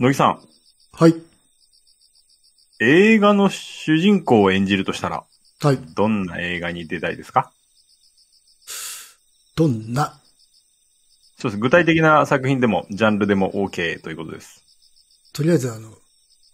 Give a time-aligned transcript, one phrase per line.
[0.00, 0.40] 乃木さん、
[0.92, 1.14] はい。
[2.80, 5.24] 映画の主人公を演じるとしたら、
[5.60, 5.78] はい。
[5.94, 7.52] どんな映画に出たいですか？
[9.54, 10.20] どんな、
[11.38, 11.60] そうです。
[11.60, 14.64] 具体的な作品でも、ジャンルでも OK ということです。
[15.32, 15.92] とりあえずあの、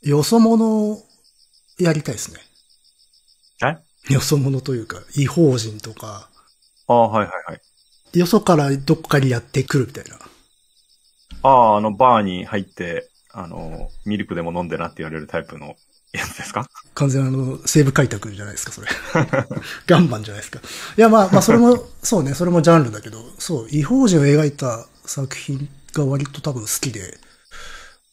[0.03, 1.03] よそ者を
[1.79, 2.41] やりたいですね。
[3.65, 4.13] え？
[4.13, 6.29] よそ者というか、違法人とか、
[6.89, 8.19] ああ、はいはいはい。
[8.19, 10.19] よそからどっかにやってくるみたいな。
[11.43, 15.77] ああ、あの、バーに入って、あの、ミルクでも飲んでなって言われるタイプの
[16.13, 16.67] やつですか？
[16.95, 18.89] 完全あの、西部開拓じゃないですか、それ。
[19.89, 20.61] 岩盤じゃないですか。
[20.97, 27.19] いや、まあ、まあ、それも、 そうね、それもジャンルだけど、そう、違法人を描いた作品が割と多分好きで、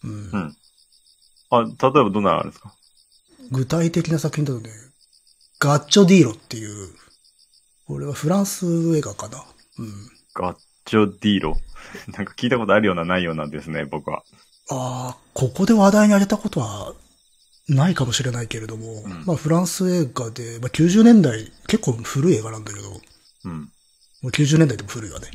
[0.04, 0.58] うんうん
[1.50, 2.74] あ、例えばどんなのあるんですか？
[3.52, 4.70] 具体的な作品だとね、
[5.60, 6.90] ガッチョディーロっていう、
[7.88, 8.66] これはフランス
[8.98, 9.44] 映画かな。
[9.80, 9.94] うん。
[10.36, 11.58] ガッチョディーロ。
[12.14, 14.24] なんか聞いたことあるようなないようなですね、僕は。
[14.70, 16.94] ああ、ここで話題に上げたことは
[17.70, 23.02] ないかもしれないけれども、んまあフランス映画で、まあ90年代、結構古い映画なんだけど、も
[23.46, 23.72] うん。
[24.24, 25.28] う90年代でも古いわね。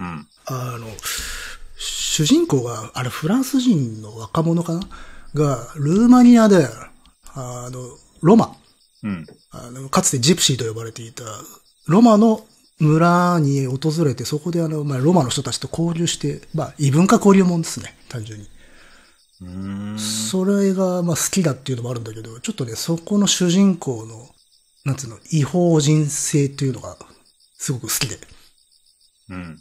[0.00, 0.26] うん。
[0.46, 0.86] あの、
[1.76, 4.80] 主人公が、あれフランス人の若者かな？
[5.34, 6.66] が、ルーマニアで、
[7.34, 7.80] あの、
[8.22, 8.56] ロマ、
[9.02, 9.26] うん。
[9.50, 11.24] あの、かつてジプシーと呼ばれていた、
[11.86, 12.44] ロマの
[12.80, 18.48] 村に訪れて、そこであの、まあ、ロマの人たちと交流して、まあ、異文化交流もんですね、単純に。
[19.98, 24.28] それが、まあ、好きだっていうのもあるんだけど、ちょっとね、そこの主人公の、
[24.84, 26.96] なんつうの、違法人性っていうのが、
[27.56, 28.18] すごく好きで。
[29.30, 29.60] うん。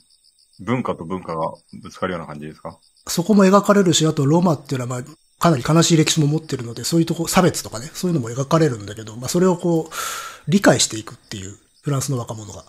[0.62, 2.80] 文化と文化がぶつかるような感じですか？
[3.06, 12.66] そこも描かれるし、あとロマっていうのは、まあ、かなり悲しい歴史も持ってるので、そういうとこ、差別とかね、そういうのも描かれるんだけど、まあ、それをこう、理解していくっていう、フランスの若者が。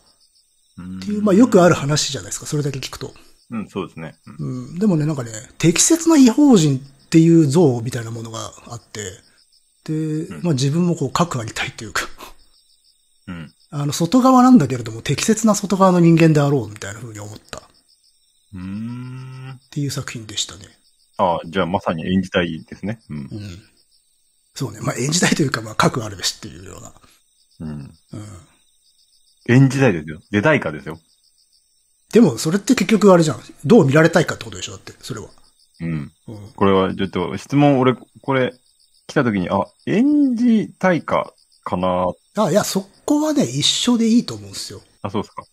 [0.76, 3.14] うんっていう、まあ、よくある話じゃないですか、それだけ聞くと。
[3.50, 4.14] うん、そうですね。
[4.38, 9.00] うんうん、でもね、なんかね、適切な違法人っていう像みたいなものがあって、
[9.84, 12.02] で、んまあ自分もこう、核ありたいっていうか、
[13.26, 13.52] うん。
[13.70, 17.62] あの、外側なんだけれども、適切な外側の人間であろうみたいな風に思ったっ
[18.54, 19.60] うーん。
[19.70, 20.64] ていう作品でしたね。
[21.18, 23.00] ああ、じゃあまさに演じたいですね。
[23.10, 23.20] うんう。
[23.20, 23.28] ん。
[24.54, 24.80] そうね。
[24.80, 26.92] まあ演じたいというか、まあ核あるべしっていうような。
[27.60, 27.94] うん。
[28.12, 28.26] うん。
[29.48, 30.20] 演じたいですよ。
[30.30, 30.98] 出たいかですよ。
[32.12, 33.40] でも、それって結局あれじゃん。
[33.64, 34.72] どう見られたいかってことでしょ？
[34.72, 35.28] だって、それは。
[35.80, 36.12] うん。
[36.26, 36.52] うん。
[36.56, 38.54] これは、ちょっと、質問、俺、これ、
[39.06, 44.80] 来た時に、あ、演じたいか、かなあ、いや、そこはね、一緒でいいと思うんですよ。
[45.02, 45.44] あ、そうですか。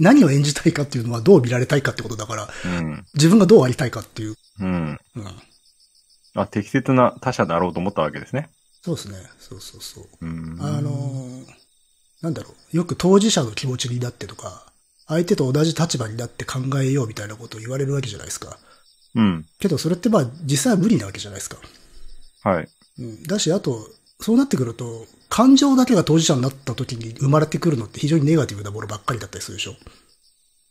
[0.00, 3.06] 何を演じたいかっていうのはどう見られたいかってことだから、うん。
[3.14, 4.34] 自分がどうありたいかっていう。
[4.58, 4.98] うん。
[5.16, 5.26] うん。
[6.34, 8.48] あ、適切な他者であろうと思ったわけですね。
[8.82, 9.18] そうですね。
[9.38, 10.04] そうそうそう。
[10.20, 10.56] うん。
[10.60, 11.44] あのー
[12.22, 12.76] なんだろう。
[12.76, 14.71] よく当事者の気持ちになってとか、
[15.12, 18.58] 相手と同じ立場になって考えようみたいなことを言われるわけじゃないですか。
[19.14, 19.46] うん。
[19.58, 21.56] けどそれってまあ実際は無理なわけじゃないですか。
[22.42, 22.68] はい。
[22.98, 23.22] うん。
[23.24, 23.88] だし、あと、
[24.20, 29.74] そうなってくると、感情だけが当事者になった時に生まれてくるのって非常にネガティブなものばっかりだったりするでしょ。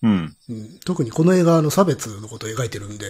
[0.03, 0.35] うん。
[0.49, 0.79] うん。
[0.85, 3.05] 特にこの映画の差別のことを描いてるんで、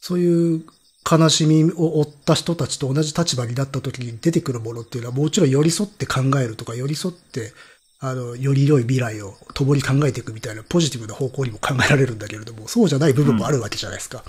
[0.00, 0.64] そういう
[1.08, 7.52] 悲しみを負った人たちと同じ立場になった時に出てくるものっていうのはもちろん寄り添って考えるとか寄り添って、
[7.98, 14.22] あの、より良い未来を共に考えていくみたいなポジティブな方向にも考えられるんだけれども、そうじゃない部分もあるわけじゃないですか。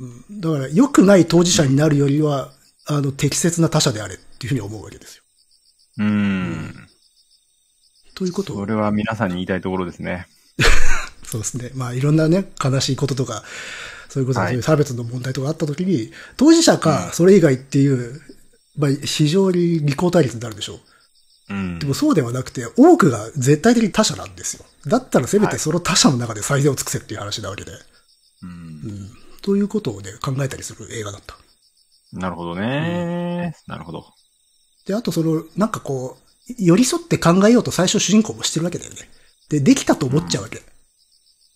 [0.00, 0.40] うん。
[0.40, 2.52] だから、良くない当事者になるよりは、
[2.86, 5.22] あの、適切な他者であれっていうふうに思うわけですよ。
[5.98, 6.88] うーん。
[8.14, 10.26] ということをそれは皆さんに言いたいところですね。
[11.24, 11.70] そうですね。
[11.74, 13.44] まあいろんなね、悲しいこととか、
[14.08, 18.20] そういうこと、はいそういう差別の問題とかあったときに、当事者かそれ以外っていう、
[18.76, 20.80] まあ非常に利口対立になるでしょう。
[21.50, 21.86] うんで。
[21.86, 24.64] もそうではなくて、多くが絶対的に他者なんですよ。
[24.86, 27.72] だったらせめてその他者の中で最善を尽くせっていう話なわけで。
[28.42, 29.10] うんうん。
[29.42, 31.36] ということをね、考えたりする映画だった。
[32.12, 33.54] なるほどね。
[33.66, 34.06] なるほど。
[34.86, 39.08] で、あとその、なんかこう、寄り添って考えようと最初主人公もしてるわけだよね。
[39.50, 40.62] で、できたと思っちゃうわけ。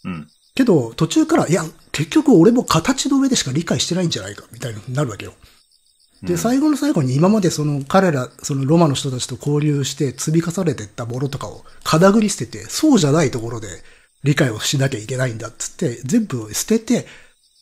[0.05, 0.29] うん。
[0.55, 5.35] けど、途中から、いや、結局俺も形の上でしか理解してないんじゃないか、みたいになるわけよ。
[6.23, 13.69] で、うん最後の最後に今までその彼ら、そのロマの人たちと交流して積み重ねていったものとかを肩ぐり捨てて、そうじゃないところで
[14.23, 17.07] 理解をしなきゃいけないんだっつって、全部捨てて、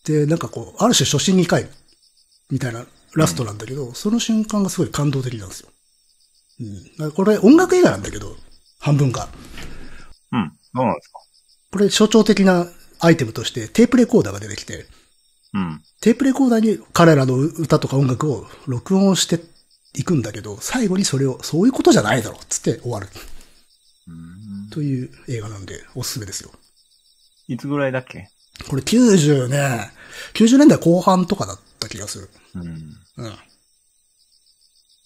[0.04, 1.68] で、なんかこう、ある種初心に帰る。
[2.50, 2.84] みたいな
[3.14, 5.68] ラストなんだけど、その瞬間がすごい感動的なんですよ。
[6.98, 7.12] うん。
[7.12, 8.36] これ音楽映画なんだけど、
[8.78, 9.28] 半分が。
[10.32, 10.52] うん。
[10.74, 11.18] そうなんですか？
[11.72, 12.66] これ象徴的な
[12.98, 14.86] アイテムとしてテープレコーダーが出てきて、
[15.54, 15.82] うん。
[16.00, 19.40] テープレコーダーに彼らの歌とか音楽を録音して
[19.94, 23.08] いくんだけど、最後にそれを、そういうことじゃないだろうっつって終わる。
[24.08, 26.50] うんという映画なんで、おすすめですよ。
[27.48, 28.28] いつぐらいだっけ？
[28.68, 29.90] これ90ね、
[30.34, 32.30] 90年代後半とかだった気がする。
[32.54, 32.66] うん。
[33.16, 33.34] うん。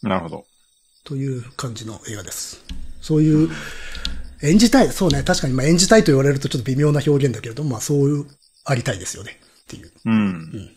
[0.03, 0.45] なるほど。
[1.05, 2.63] という感じの映画です。
[3.01, 3.51] そういう、
[4.43, 8.27] 演じたい、そうね、確かにまあ演じたいと言われるとちょっと微妙な表現だけれども、まあそういう、
[8.67, 9.39] ありたいですよね。
[9.65, 9.93] っていう。
[10.05, 10.71] うん。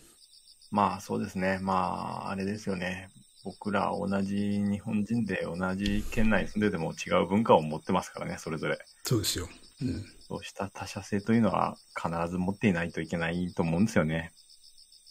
[0.72, 1.60] まあそうですね。
[1.62, 3.10] まあ、あれですよね。
[3.44, 8.78] 僕ら同じ日本人で同じ県内に住んでても違う文化を持ってますからね、それぞれ。
[9.04, 9.48] そうですよ。
[9.82, 10.06] うん。
[10.28, 14.32] そうした他者性というのは必ず持っていないといけないと思うんですよね。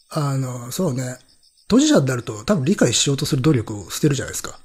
[0.09, 1.17] あの、そうね。
[1.67, 4.59] 当事者になると多分理解しようとする努力を捨てるじゃないですか。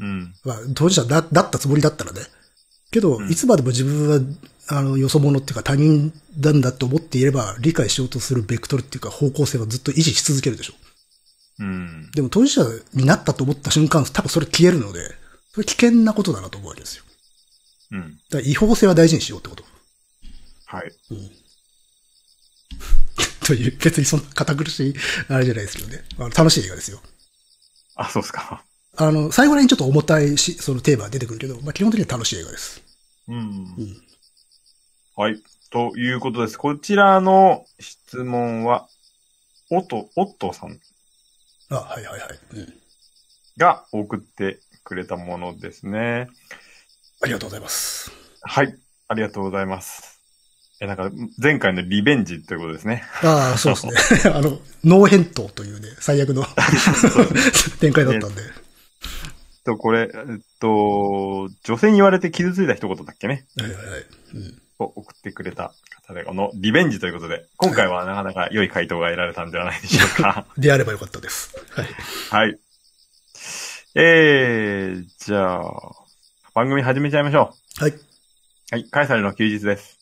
[0.00, 0.34] うん。
[0.44, 2.20] まあ、当事者だだったつもりだったらね。
[2.90, 4.20] けど、うんいつまでも自分は、
[4.68, 10.74] あの、よそ者っていうか他人なんだと思っていれば、理解しようとするベクトルっていうか方向性はずっと維持し続けるでしょ。
[11.60, 12.10] うん。
[12.12, 12.64] でも当事者
[12.94, 15.00] になったと思った瞬間、多分それ消えるので、
[15.52, 17.04] それ危険なことだなと思うわけですよ。
[17.92, 18.20] うん。
[18.30, 19.64] だから違法性は大事にしようってこと。
[20.66, 20.92] はい。
[23.46, 24.94] という、別にそんな堅苦しい、
[25.28, 26.04] あれじゃないですけどね。
[26.18, 27.00] あの楽しい映画ですよ。
[27.94, 28.64] あ、そうですか。
[28.96, 32.82] あの、最後らにちょっと重たいし、そのテーマが出てくるけど、まあ基本的には楽しい映画です。
[33.28, 33.36] うん。
[33.36, 34.02] うん。
[35.18, 35.42] はい。
[35.70, 36.58] ということです。
[36.58, 38.86] こちらの質問は、
[39.70, 40.78] おと、おっとさん
[41.70, 42.38] あ、はいはいはい。
[42.52, 42.74] うん。
[43.56, 46.28] が送ってくれたものですね。
[47.22, 48.12] ありがとうございます。
[48.42, 48.76] はい。
[49.08, 50.20] ありがとうございます。
[50.80, 53.02] え、なんか、前回のリベンジということですね。
[53.22, 54.32] ああ、そうですね。
[54.36, 56.44] あの、ノー返答というね、最悪の
[57.80, 58.42] 展開だったんで。
[59.64, 63.46] と、これ、えっと、女性に言われて傷ついた一言だっけね。
[63.56, 64.06] はいはいはい。
[64.34, 64.62] うん。
[64.78, 65.72] を送ってくれた
[66.06, 70.46] 方で、このリベンジということで、今回はなかなか良い回答が得られたんではないでしょうか。
[70.58, 71.54] であればよかったです。
[72.30, 72.48] はい。
[72.48, 72.58] はい。
[73.94, 75.70] えー、じゃあ、
[76.54, 77.90] 番組始めちゃいましょはい。
[77.90, 78.00] う。
[78.70, 79.95] はい、カエサルの休日です。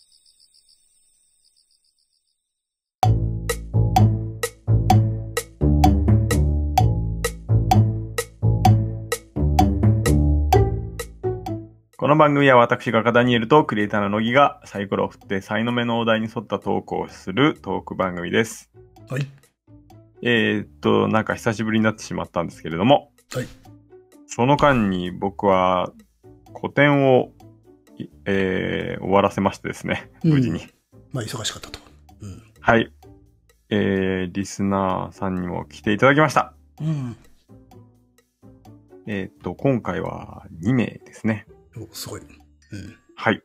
[12.04, 18.70] この番組は私がダニエルとクリエイターの乃木がサイコロを振って才の目のお題に沿ったトークをするトーク番組です。
[19.08, 19.26] はい。
[20.20, 23.46] えーっと、なんか久しぶりになってしまったんですけれども、はい。
[24.26, 25.94] その間に僕は
[26.52, 27.32] 個展を、
[27.96, 30.60] いえー終わらせましてですね、うん無事に。
[31.10, 31.80] まあ、忙しかったと。
[32.20, 32.42] うん。
[32.60, 32.92] はい。
[33.70, 36.52] えー、リスナーさんにも来ていただきました。
[36.82, 37.16] うん。
[39.06, 41.46] えーっと、今回は2名ですね。
[41.76, 42.20] お、すごい。
[42.20, 42.28] うん。
[43.16, 43.42] はい。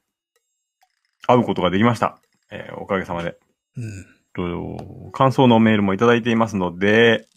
[1.27, 2.19] 会うことができました。
[2.51, 3.37] えーおかげさまで。
[3.77, 4.05] うん。
[4.33, 7.27] と感想のメールもいただいていますので、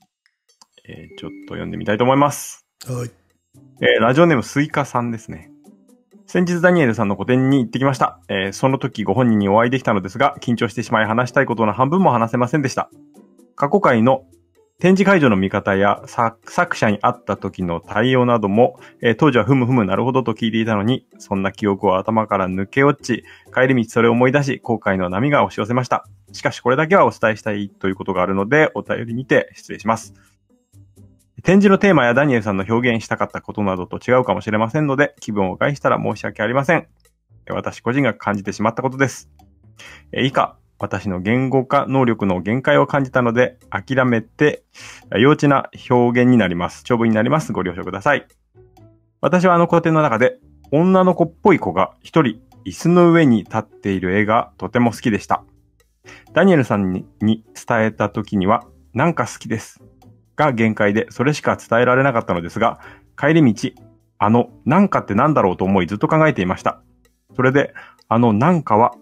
[0.88, 2.66] えーちょっと読んでみたいと思います。
[2.86, 3.10] はい。
[3.80, 5.50] えーラジオネームスイカさんですね。
[6.26, 8.20] 先日ダニエルさんの個展に行ってきました。
[8.28, 12.90] えーその時ご本人にお会いできたのですが、緊張してしまい話したいことの半分も話せませんでした。
[13.56, 14.24] 過去回の
[14.82, 23.23] 展示会場の見方や作者に会った時の対応なども、えー当時はふむふむなるほどと聞いていたのに、そんな記憶を頭から抜け落ち、
[23.55, 26.05] 帰り道それを思い出し、後悔の波が押し寄せました。
[26.32, 30.14] しかしこれだけはお伝えしたいということがあるので、お便りにて失礼します。
[31.44, 36.88] 展示のテーマやダニエルさんの表現したかったことなどと違うかもしれませんので、気分を害したら申し訳ありません。
[37.49, 39.31] 私個人が感じてしまったことです。
[40.11, 44.65] え以下、私の言語化能力の限界を感じたので、諦めて、
[45.17, 46.82] 幼稚な表現になります。
[46.82, 47.53] 長文になります。
[47.53, 48.27] ご了承ください。
[49.20, 50.41] 私はあの個展の中で、
[50.72, 55.44] 女の子っぽい子が一人椅子の上に立っている絵がとても好きでした。
[56.32, 59.81] ダニエルさんにに伝えた時には、なんか好きです。
[60.34, 62.81] が限界で、それしか伝えられなかったのですが、
[63.17, 63.70] 帰り道、
[64.19, 66.82] あの、なんかってなんだろうと思いずっと考えていました。
[67.36, 67.72] それで、
[68.08, 68.96] あのなんかは、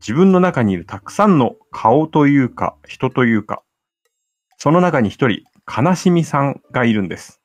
[0.00, 3.62] 自分の中にいるたくさんの顔というか、人というか、
[4.58, 7.40] その中に一人、悲しみさんがいるんです。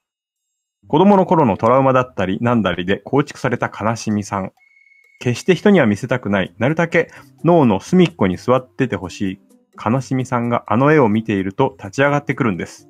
[0.88, 4.52] 子供の頃のトラウマだったり、なんだりで構築された悲しみさん。
[5.20, 7.12] 決して人には見せたくない、なるだけ
[7.44, 9.40] 脳の隅っこに座っててほしい、
[9.84, 12.90] 悲しみさんがあの絵を見ていると立ち上がってくるんです。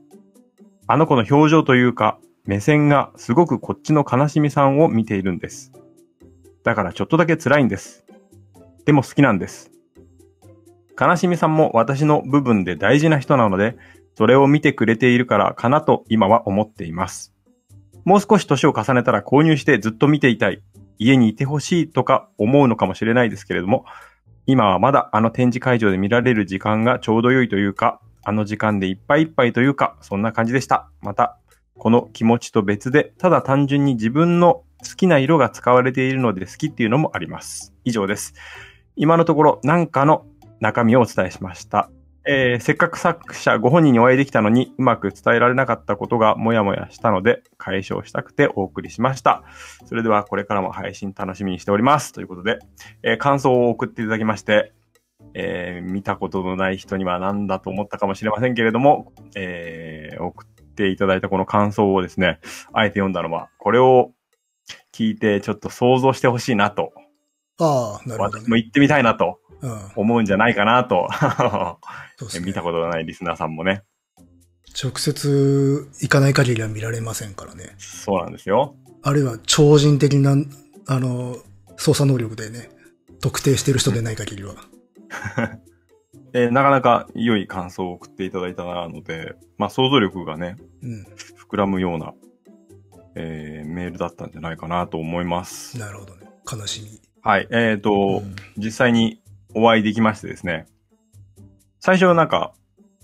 [0.87, 5.71] あの子の表情というか、目線がすごくこっちの悲しみさんを見ているんです。
[6.63, 8.05] だからちょっとだけ辛いんです。
[8.91, 9.71] でも好きなんです。
[10.99, 13.77] 悲しみさんも私の部分で大事な人なので、
[14.15, 17.33] それを見てくれているからかなと今は思っています。
[18.03, 20.61] もう少し年を重ねたら購入してずっと見ていたい。
[20.97, 23.85] 家にいてほしいとか思うのかもしれないですけれども、
[24.45, 30.89] 今はまだあの展示会場で見られる時間がちょうど良いというか、あの時間でいっぱいいっぱいというか、そんな感じでした。
[30.99, 31.37] また、
[31.77, 37.73] この気持ちと別で、ただ単純に自分の好きな色が使われているので好きっていうのもあります。
[37.85, 38.33] 以上です。
[38.95, 40.25] 今のところ、なんかの
[40.59, 41.89] 中身をお伝えしました。
[42.23, 49.43] えーせっかく作者ご本人にお会いできたのにうまく伝えられなかったことがもやもやしたので解消したくてお送りしました。
[49.87, 52.13] それではこれからも配信楽しみにしております。
[52.13, 52.59] ということで、
[53.01, 54.73] えー感想を送っていただきまして、
[55.33, 62.39] えー見たことのない人には何だと思ったかもしれませんけれども、えー送っていただいたこの感想をですね、
[62.71, 64.11] あえて読んだのは、これを
[64.93, 66.93] 聞いてちょっと想像してほしいなと、
[67.63, 68.61] ああ、なるほど私もね。
[68.61, 69.79] 言ってみたいなとうん。
[69.95, 71.07] 思うんじゃないかなと、
[72.17, 72.45] そうですね。
[72.45, 73.83] 見たことのないリスナーさんもね、
[74.81, 77.75] 直接行かない限りは見られませんからね。
[77.77, 78.75] そうなんですよ。
[79.03, 80.35] あるいは超人的な、
[80.87, 81.37] あの、
[81.77, 82.69] 操作能力でね、
[83.21, 84.55] 特定してる人でない限りは。
[86.33, 91.05] えーなかなか良い感想を送っていただいたので、まあ想像力がね、うん。
[91.49, 92.13] 膨らむような、
[93.15, 95.77] えーメールだったんじゃないかなと思います。
[95.77, 96.27] なるほどね。
[96.51, 97.01] 悲しみ。
[97.23, 97.47] はい。
[97.51, 99.21] えっ、と、うん実際に
[99.53, 100.65] お会いできましてですね。
[101.79, 102.53] 最初なんか、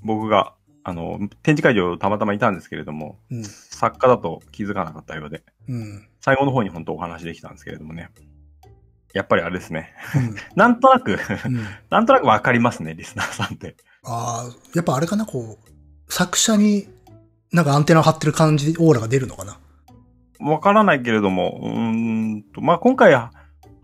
[0.04, 3.44] 僕が、あの、展示会場たまたまいたんですけれども、うん。
[3.44, 6.08] 作家だと気づかなかったようで、うん。
[6.22, 8.10] 最後の方に本当お話できたんですけれどもね。
[9.14, 9.94] やっぱりあれですね。
[10.16, 10.36] うん。
[10.56, 11.66] なんとなく、うん。
[11.90, 13.76] なんとなくわかりますね、リスナーさんって。
[14.04, 16.88] ああ、やっぱあれかな、こう、作者に
[17.52, 19.60] なんかアンテナを張ってる感じ、オーラが出るのかな？
[20.40, 23.12] わからないけれども、うーんと、まあ、今回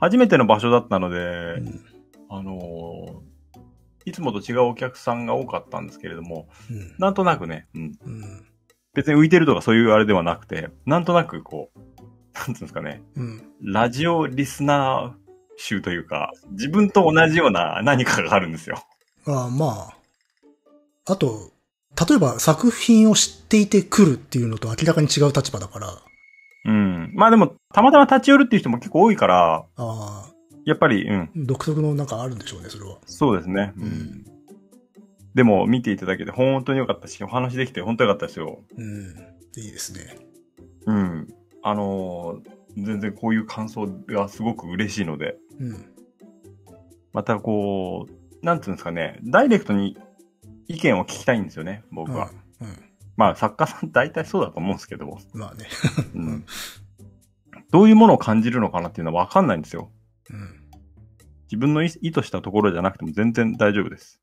[0.04, 1.86] 初めての場所だったので、うん。
[2.30, 3.34] あのー
[4.06, 6.96] いつもと違うお客さんが多かったんですけれども、うん。
[7.00, 8.46] なんとなくね、うん、うん。
[8.94, 11.80] 別に浮いてるとかそういうあれではなくて、なんとなくこう、
[12.34, 13.44] なんていうんですかね、うん。
[13.62, 15.24] ラジオリスナー
[15.56, 18.84] 集というか、自分と同じような何かがあるんですよ。
[19.26, 19.94] ああ、ま
[21.08, 21.12] あ。
[21.14, 21.52] あと、
[22.10, 25.88] 例えば作品を知っていて来るっていうのと明らかに違う立場だから。
[27.14, 30.30] まあでも、たまたま立ち寄るっていう人も結構多いから、あ、
[30.66, 32.98] やっぱり、うん、独特のなんかあるんでしょうね、それは。
[33.06, 33.74] そうですね。
[33.78, 34.26] うん
[35.34, 38.60] でも、見ていただけて本当に良かったし、お話できて本当に良かったですよ。
[38.78, 39.16] うん。
[39.58, 40.20] いいですね。
[40.86, 41.28] うん。
[41.64, 45.86] あのー全然こういう感想がすごく嬉しいので、うん。
[47.12, 49.98] またこう、なんていうんですかね、ダイレクトに
[50.68, 52.32] 意見を聞きたいんですよね、僕は。
[52.60, 52.68] うん。
[52.68, 52.80] うん。
[53.16, 55.68] まあ、作家さん大体そうだと思うんですけど、まあね。
[56.16, 56.46] うん、
[57.74, 59.92] どういうものを感じるのかなっていうのはわかんないんですよ。
[60.30, 60.62] うん。
[61.46, 64.22] 自分の意意図したところじゃなくても全然大丈夫です。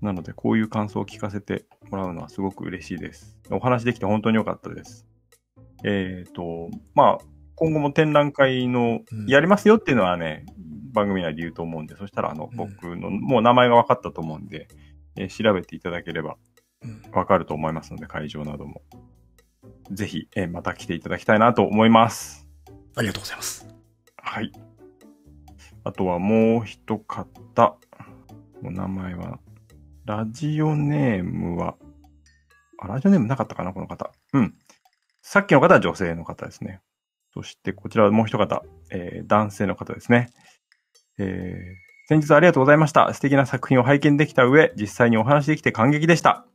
[0.00, 3.36] なので、こういう感想を聞かせてもらうのはすごく嬉しいです。
[3.50, 5.06] お話できて本当に良かったです。
[5.84, 7.24] えっ、と、まあ、
[7.54, 10.46] 今後も展覧会のうんやりますよっていうのはね、
[10.94, 14.68] 番組内で言うと思うんで、そしたらあの、うん僕の、もう名前が分かったと思うんで、
[15.16, 16.38] えー調べていただければ
[16.82, 17.02] うん。
[17.10, 18.80] 分かると思いますので、会場なども。
[19.90, 22.48] ぜひ、えーまた来ていただきたいなと思います。
[22.96, 23.66] ありがとうございます。
[24.16, 24.52] はい。
[25.84, 27.76] あとはもう一方。
[28.62, 29.38] お名前は、
[30.04, 31.76] ラジオネームは、
[32.78, 34.10] あ、ラジオネームなかったかな、この方。
[34.32, 34.54] うん。
[35.22, 36.80] さっきの方は女性の方ですね。
[37.32, 40.30] そして、こちらはもう一方、えー男性の方ですね。
[41.18, 43.12] えー先日ありがとうございました。
[43.12, 46.46] 素敵な作品を拝見できた上、実際にお話できて感激でした。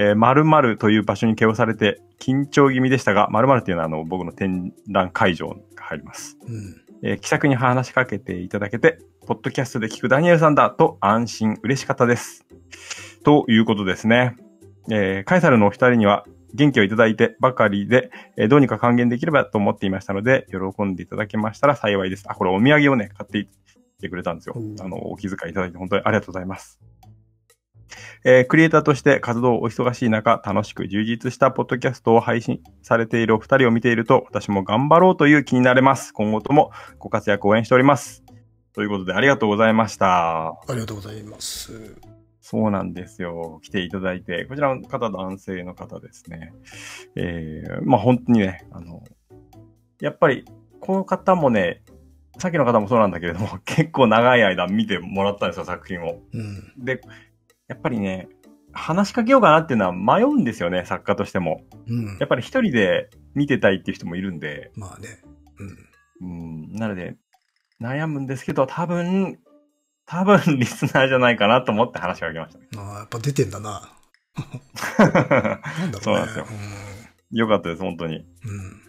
[0.00, 6.38] えー、〇〇という場所に毛をされて緊張気味でしたが、〇〇っていうのはあの僕の展覧会場が入ります。
[6.46, 6.84] うん。
[7.02, 12.46] えー気さくに話しかけていただけて、ポッドキャストで聞くダニエルさんだと安心、嬉しかったです。
[13.24, 14.36] ということですね。
[14.88, 16.24] えーカエサルのお二人には
[16.54, 22.24] 元気をいただいてばかりで、えーどうにか還元できればと思っていましたので、喜んでいただけましたら幸いです。
[22.28, 23.46] あ、これお土産をね、買っていっ
[24.00, 26.78] てくれたんですよあの、お気遣いいただいて本当にありがとうございます。
[28.24, 36.12] えークリエイターとして活動お忙しい中、楽しく充実したポッドキャストを配信されているお二人を見ていると、私も頑張ろうという気になれます。
[36.12, 38.24] 今後ともご活躍応援しております。
[38.72, 40.48] ということで、ありがとうございました。
[40.48, 41.96] ありがとうございます。
[42.40, 43.60] そうなんですよ。
[43.62, 46.52] 来ていただいて、こちらの方、男性の方ですね。
[47.14, 49.02] えー、まあ本当にね、あの、
[50.00, 50.44] やっぱり、
[50.80, 51.82] この方もね、
[52.38, 56.22] さっきの方もそうなんだけれども、結構長い間見てもらったんですよ、作品を。
[56.32, 56.72] うん。
[56.84, 57.00] で、
[57.68, 58.28] やっぱりね、
[58.72, 61.62] 話しかけようかなっていうのは迷うんですよね、作家としても。
[61.86, 62.26] うんや。
[62.26, 65.08] っぱり一人で見てたいっていう人もいるんで、まあね。
[66.20, 66.68] うん。
[66.70, 67.16] うん、なので、
[67.80, 69.38] 悩むんですけど、多分、
[70.06, 72.66] 多分リスナーじゃないかなと思って話しかけましたね。
[72.76, 73.92] ああ、やっぱ出てんだな。
[74.98, 76.00] なんだろうね。
[76.00, 76.46] そうなんですよ
[77.30, 78.16] よかったです、本当に。
[78.16, 78.24] いうん。
[78.24, 78.88] うん。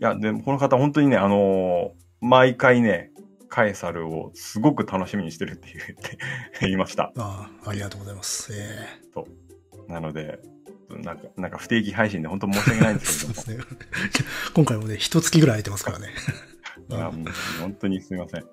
[0.00, 3.10] や、でもこの方本当にね、あのー毎回ね、
[3.48, 6.18] カエサルをすごく楽しみにしてるって言って
[6.60, 7.12] 言いました。
[7.16, 8.52] ああ、ありがとうございます。
[8.52, 10.40] ええなので、
[10.88, 13.68] なんか、なんか不定期配信で本当申し訳ないんですけれども。
[13.70, 14.26] そうですね。
[14.54, 16.08] 今回もね、一月ぐらい空いてますからね。
[16.90, 17.24] いやもう
[17.60, 18.44] 本当にすみません。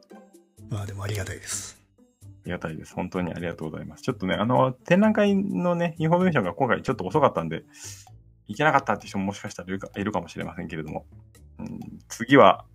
[0.70, 1.84] まあでもありがたいです。
[2.46, 2.94] ありがたいです。
[2.94, 4.04] 本当にありがとうございます。
[4.04, 7.64] ちょっとね、あの、展覧会のね、インフォメーションが今回ちょっと遅かったんで、
[8.48, 11.06] 行けなかったって人ももしかしたらいるかいるかもしれませんけれども、
[11.60, 12.66] うん、次は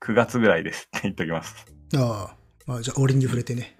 [0.00, 1.66] 9月ぐらいですって言っておきます。
[1.96, 3.76] ああ、まあ、じゃあ、折に触れてね。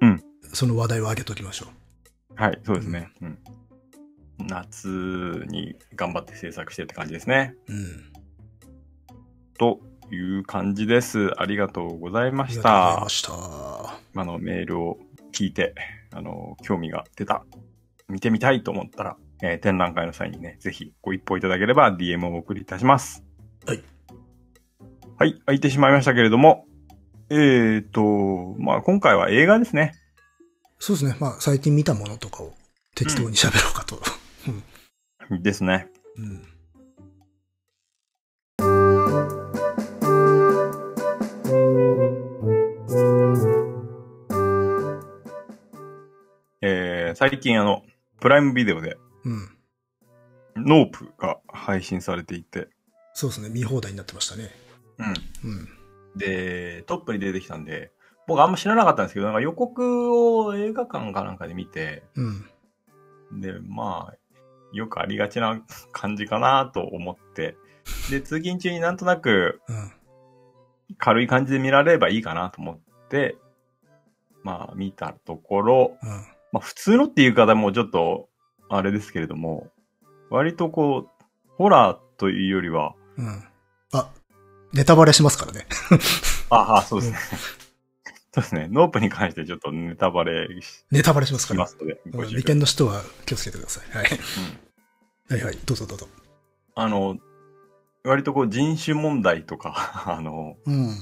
[0.00, 0.22] うん。
[0.52, 1.66] その話題を上げときましょ
[2.34, 3.10] はい、そうですね。
[3.20, 3.38] うん。
[4.46, 4.88] 夏
[5.48, 7.54] に頑張って制作してって感じですね。
[7.68, 7.72] う。
[7.72, 8.12] うん。
[9.58, 11.30] という感じです。
[11.38, 13.08] ありがとうございましありがとうございたま。
[13.08, 13.22] し
[14.14, 14.20] た。
[14.20, 14.98] あの、メールを
[15.32, 15.74] 聞いて、
[16.12, 17.44] あの、興味が出た、
[18.08, 23.24] 見てみたいと思ったら、えー展覧会の際にね、ぜひご一報いただければ DM をお送りいたします。
[23.66, 23.82] はい。
[25.20, 26.64] はい、空いてしまいましたけれども、
[27.28, 29.92] えーと、まあ今回は映画ですね。
[30.78, 31.14] そうですね。
[31.20, 32.54] まあ、最近見たものとかを
[32.94, 34.00] 適当に喋ろうかと。
[35.42, 35.88] ですね。
[36.16, 36.42] うん。
[46.62, 47.82] えー、最近あの、
[48.22, 48.96] プライムビデオで、
[49.26, 49.48] うん。
[50.56, 52.68] ノープが配信されていて、
[53.12, 53.50] そうですね。
[53.50, 54.69] 見放題になってましたね。
[55.44, 55.50] うん。
[55.50, 55.68] うん。
[56.16, 57.92] で、トップに出てきたんで、
[58.26, 63.40] 僕あんま知らなかったんですけど、なんか予告を映画館かなんかで見て、うん。
[63.40, 64.16] で、まあ、
[64.72, 65.60] よくありがちな
[65.92, 67.56] 感じかなと思って、
[68.10, 69.92] で、通勤中になんとなくうん。
[70.98, 72.78] 軽い感じで見られればいいかなと思っ
[73.08, 73.36] て、
[74.42, 76.08] まあ見たところ、うん。
[76.52, 78.28] まあ普通のっていう方もちょっと
[78.68, 79.68] あれですけれども、
[80.30, 81.26] 割とこう、
[81.56, 83.44] ホラーというよりは、うん。
[84.72, 85.66] あ、ネタバレしますからね。
[86.50, 87.18] ああ、そうですね。
[88.32, 88.68] そうですね。
[88.70, 91.60] ノープに関してちょっとネタバレしネタバレしますから。
[91.60, 93.96] ますので、うん利権の人は気をつけてください。
[93.96, 94.08] はい。
[94.10, 94.14] う
[94.66, 94.70] ん
[95.30, 95.58] はいはい。
[95.64, 96.08] どうぞどうぞ。
[96.74, 97.16] あの、
[98.04, 100.96] 割とこう人種問題とか、 あの、うん。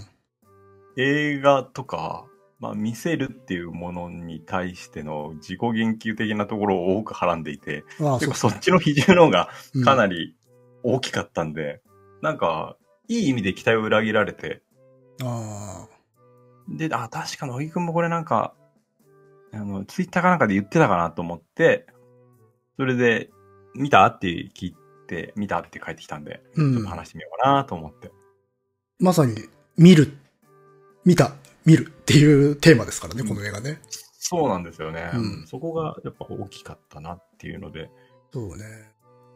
[0.97, 2.27] 映画とか、
[2.61, 9.49] まあ見せるっていうものに対しての自己言及的なところを多くはらんでいて、ああ、そうそっちの比重の方が
[9.85, 10.17] かなり。
[10.17, 10.37] り
[10.83, 11.81] 大きかったんで、
[12.23, 12.77] なんか、
[13.09, 14.63] いい意味で期待を裏切られて、
[15.23, 15.99] ああ。
[16.69, 18.55] で、あ、確か乃木くんもこれなんか、
[19.53, 21.87] あの、ツイッターかなんかで言ってたかなと思って、
[22.77, 23.31] それで、
[23.75, 28.13] 見たって聞いて、見たって帰ってきたんで、うんちょっと話してみようかなと思って。
[28.99, 29.37] まさに、
[29.77, 30.17] 見る、
[31.05, 31.33] 見た、
[31.65, 33.81] 見るっていうテーマですからね、この映画ね。
[34.19, 35.11] そうなんですよね。
[35.15, 37.91] うんそこがやっぱ大きかったなっていうので、
[38.33, 38.65] そうね。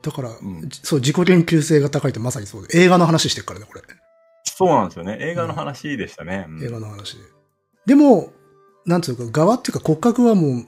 [0.03, 3.83] だから、んじそう、自己研究性が高いってまさにそうで、映画の話してるからね、これ。
[4.45, 5.17] そうなんですよね。
[5.21, 6.47] 映画の話でしたね。
[6.49, 7.25] うん映画の話で。
[7.87, 8.33] でも、
[8.85, 10.65] なんつうか、側っていうか骨格はもう、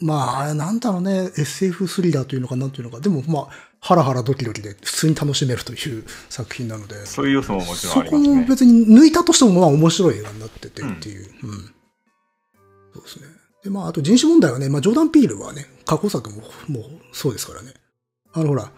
[0.00, 3.48] まあ、なんだろうね、SF スリラーというのかなんというのか、でもまあ、
[3.80, 8.40] ハラハラドキドキで普通に楽しめるという作品なので、そういう要素ももちろんそこありますね。
[8.40, 11.30] も別に抜いたとしてもまあ面白い映画になっててっていう。
[11.42, 11.74] うん。
[12.94, 13.26] そうですね。
[13.62, 17.74] で、まあ、あと人種問題はね、まあ、ジョーダン・ピールはね、過去作ももうそうですからね。
[18.34, 18.70] あの、ほら、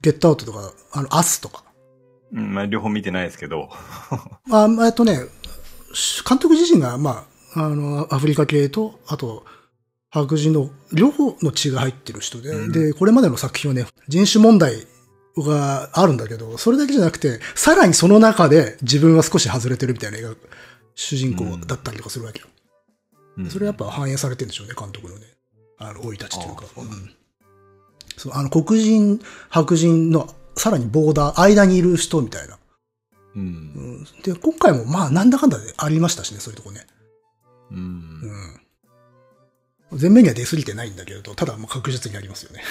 [0.00, 1.64] ゲットアウトとか、あの、アスとか。
[2.32, 3.68] うん、まあ両方見てないですけど、
[4.50, 5.18] あ、えっとね、
[6.28, 9.44] 監督自身が、まあ、あの、アフリカ系と、あと、
[10.10, 14.86] 白人の両方の血が入ってる人で、うんで、これまでの作品はね、人種問題
[15.38, 20.34] があるんだけど、それだけじゃなくて、さらにその中で自分は少し外れてるみたいな映画、
[20.94, 22.46] 主人公だったりとかするわけよ。
[23.38, 25.26] うんそれやっぱ反映されてるんでしょうね、監督のね。
[25.78, 26.68] あの、生い立ちというかあ。
[26.74, 27.14] そうなんうん
[28.22, 32.56] そう、あの、黒人、白人の、さらにボーダー、間にいる人みたいな。
[33.34, 33.44] うんう。
[33.44, 36.86] ん、で、今回もまあ、なんだかんだでありましたしね、そういうとこね。
[37.72, 37.78] うん。
[39.90, 39.98] うん。
[39.98, 42.62] 全面には出過ぎてないんだけれど、ただまあ確実にありますよね。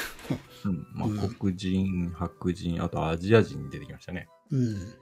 [0.63, 4.29] うんまうんあ、黒人、白人、あとアジア人に出てきましたね。
[4.51, 4.93] うん。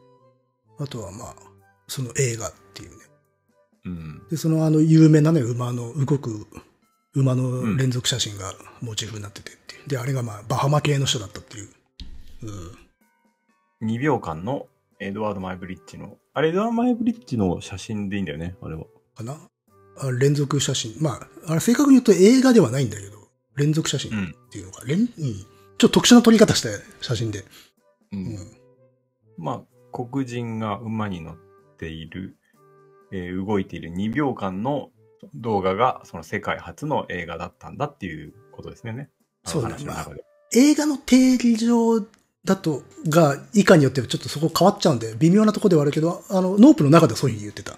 [0.80, 1.36] あとはまあ、
[1.88, 3.06] その映画っていうね。
[3.86, 4.28] うん。
[4.32, 6.48] で、そのあの有名なね、馬の、動く
[7.14, 9.59] 馬の連続写真がモチーフになってて。
[9.90, 11.70] で、あれがまあ、バハマ系の人だったっていう。
[13.82, 13.88] うん。
[13.88, 14.68] 2秒間の
[15.00, 18.84] エドワード・マイブリッジの、あれ、エドワード・マイブリッジの写真でいいんだよね、あれは。
[19.16, 19.38] かな？
[19.98, 20.96] あ連続写真。
[21.02, 23.18] まあ、あれ正確に言うと映画ではないんだけど、
[23.56, 25.08] 連続写真っていうのが、連うん。
[25.08, 25.46] ちょっ
[25.78, 26.70] と特殊な撮り方した
[27.02, 27.40] 写真で。
[27.40, 27.46] う。
[28.14, 28.38] うんん。
[29.38, 31.38] まあ、黒人が馬に乗っ
[31.78, 32.38] ている、
[33.12, 34.92] えー動いている2秒間の
[35.34, 39.10] 動画が、その世界初の映画だったんだっていうことですね。
[39.46, 40.24] そうだ話の中で。
[40.54, 42.02] 映画の定義上
[42.46, 47.74] だと、が、以下によってはちょっとそこ変わっちゃうんで、微妙なところではあるけど、あの、ノープの中ではそういうふうに言ってた。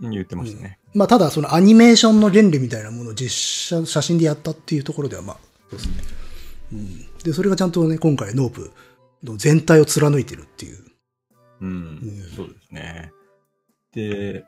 [0.00, 0.78] うん言ってましたね。
[0.94, 5.36] まあ、ただ、そのアニメーションの原理みたいなものを実写、写真でやったっていうところでは、まあ、
[5.70, 5.94] そうですね。
[6.72, 7.06] うん。
[7.22, 8.72] で、それがちゃんとね、今回ノープ
[9.22, 10.84] の全体を貫いてるっていう。
[11.60, 13.12] うん、うんそうですね。
[13.92, 14.44] で、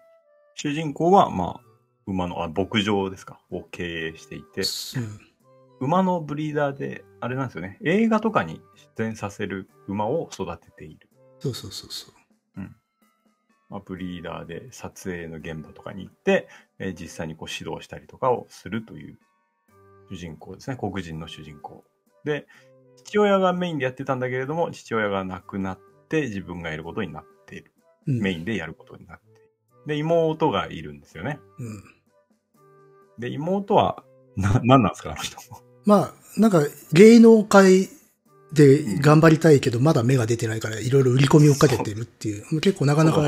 [0.57, 1.61] 主人公は、まあ、
[2.07, 5.21] 馬の、あ、牧場ですか、を経営していて、うん。
[5.85, 8.61] 馬のブリーダーで、あれなんですよね、映画とかに
[8.97, 11.09] 出演させる馬を育てている。
[11.39, 12.25] そうそうそうそう。
[13.75, 19.19] まあ、ブリーダーで撮影の現場とかに行って、えー実際にこう指導したりとかをするという
[20.11, 20.77] 主人公ですね。
[20.79, 21.83] 黒人の主人公。
[22.25, 22.47] で、
[22.97, 27.73] 父親がメインでやってたんだけれども、父親が亡くなって自分がやることになっている。
[28.07, 28.21] うん。
[28.21, 29.41] メインでやることになっている。
[29.87, 31.41] で、妹がいるんですよね。
[31.59, 31.83] うん。
[33.19, 34.05] で、妹は、
[34.37, 35.39] な、何なんですかあの人。
[35.85, 37.89] まあ、なんか、芸能界
[38.53, 43.27] で頑張りたいけど、まだ芽が出てないから、いろいろ売り込みをかけてるっていう、結構なかなか、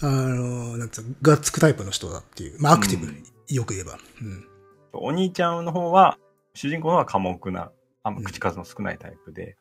[0.00, 2.60] あの、なんつうの、がっつくタイプの人だっていう。
[2.60, 3.98] まあ、アクティブに、よく言えば。
[4.20, 4.46] うん。
[4.92, 6.18] お兄ちゃんの方は、
[6.54, 7.70] 主人公の方は寡黙な、
[8.02, 9.56] あんま口数の少ないタイプで、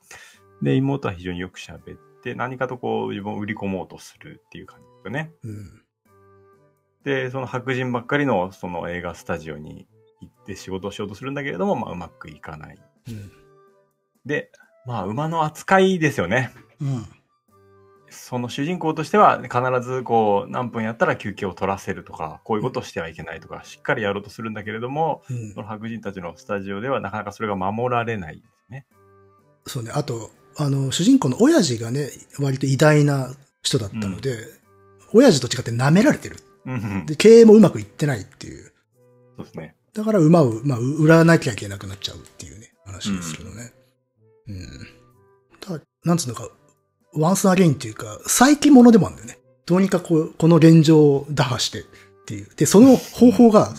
[0.62, 5.32] で、妹は非常によく喋って、何かとこう自分を売り込もうとするっていう感じですよね。
[5.44, 5.82] うん。
[7.04, 9.91] で、その白人ばっかりのその映画スタジオに行
[10.52, 12.78] って仕事をしようとするんだけれども、まあうまくいかない。
[13.08, 13.32] うん。
[14.26, 14.52] で、
[14.86, 16.52] まあ馬の扱いですよね。
[16.82, 17.06] うん。
[18.10, 28.86] その主人公としては必ずこう何分やったら休憩を取らせるとか、こういうことをしてはいけないとか、しっかりやろうとするんだけれども、うんその白人たちのスタジオではなかなかそれが守られないんですね。
[29.66, 29.92] そうね。
[29.94, 32.10] あと、あの、主人公の親父がね、
[32.40, 33.34] 割と偉大な
[33.64, 34.38] 人だったので、
[35.14, 36.38] 親父と違って舐められてる。
[36.66, 37.06] うんうん。
[37.06, 38.74] で、経営もうまくいってないっていう。
[39.38, 39.76] そうですね。
[39.94, 43.74] だから馬を、まあ、売らなきゃいけなくなっちゃうっていうね、話ですけどね。
[44.48, 44.88] うん。
[45.60, 46.50] ただ、なんつうのか、
[47.14, 49.40] ワンスアゲインっていうか、再起物でもあるんだよね。
[49.66, 51.84] どうにかこう、この現状を打破してっ
[52.26, 52.48] ていう。
[52.56, 53.74] で、その方法が、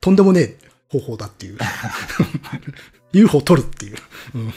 [0.00, 0.58] とんでもねえ
[0.90, 1.58] 方法だっていう。
[3.12, 3.96] UFO を取るっていう。
[4.34, 4.52] うん。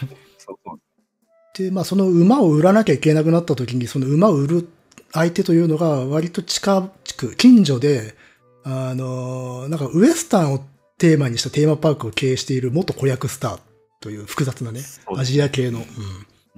[1.57, 4.69] で、まあその馬を売らなきゃいけなくなった時に、その馬を売る
[5.11, 8.15] 相手というのが割と近く、近所で、
[8.63, 10.63] あの、なんかウエスタンを
[10.99, 13.59] テーマにしたテーマパークを経営している元子役スター
[14.01, 14.81] という複雑なね、
[15.17, 15.79] アジア系の。
[15.79, 15.85] うん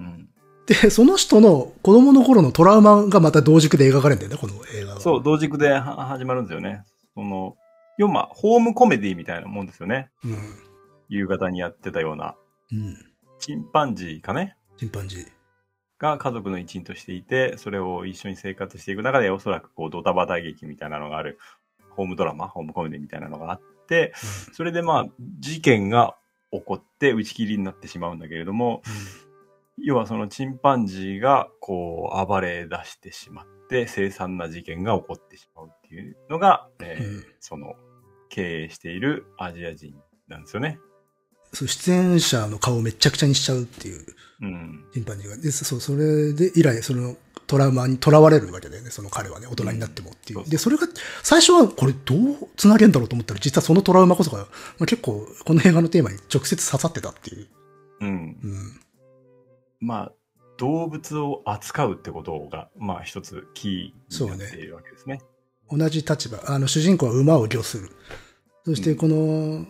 [0.04, 0.28] うん。
[0.66, 5.00] で、その人の子供の頃のトラウマがまた同軸で描かれるんだよね、この映画は。
[5.00, 6.84] そう、同軸では始まるんですよね。
[7.14, 7.56] その、
[7.98, 10.10] 要はまあ、ホームコメディみたいなもんですよね。
[10.24, 10.36] うん。
[11.08, 12.34] 夕方にやってたような。
[12.72, 12.96] うん。
[13.38, 15.26] チンパンジーかねチンパンジー。
[15.98, 21.38] が家族の一員としていて、それを一緒に生活していく中で、おそらくこう、ドタバタ劇みたいなのがある、
[21.90, 23.71] ホームドラマ、ホームコメディみたいなのがあって、
[24.52, 25.06] それでまあ、
[25.40, 26.16] 事件が
[26.50, 28.82] 起こって打ち切りになってしまうんだけれども、
[29.78, 37.74] 要はそのチンパンジーがこう暴れ出してしまって凄惨な事件が起こってしまうっていうのが、えーうんその
[38.28, 39.94] 経営しているアジア人
[40.26, 40.78] なんですよね。
[41.52, 44.06] そう、出演者の顔をめっちゃくちゃにしちゃうっていう。
[44.40, 44.84] うん。
[44.94, 45.36] チンパンジーが。
[45.36, 47.14] で、そう、それで以来、その
[47.52, 50.38] トラウマに囚われるわけだよね、その彼はね、大人になってもっていう。
[50.38, 50.88] うんで、それが、
[51.22, 54.46] 最初はこれどう繋げんだろうと思ったら、実はそのトラウマこそが、ま
[54.84, 57.48] あ、結構、この映画のテーマに直接刺さってたっていう。
[58.00, 58.08] うん。
[58.08, 58.80] うん。
[59.80, 60.12] まあ、
[60.56, 65.20] 動物を扱うってことが、まあ一つキーになっているわけですね。
[65.70, 67.90] 同じ立場、あの、主人公は馬を御する。
[68.64, 69.66] そして、この、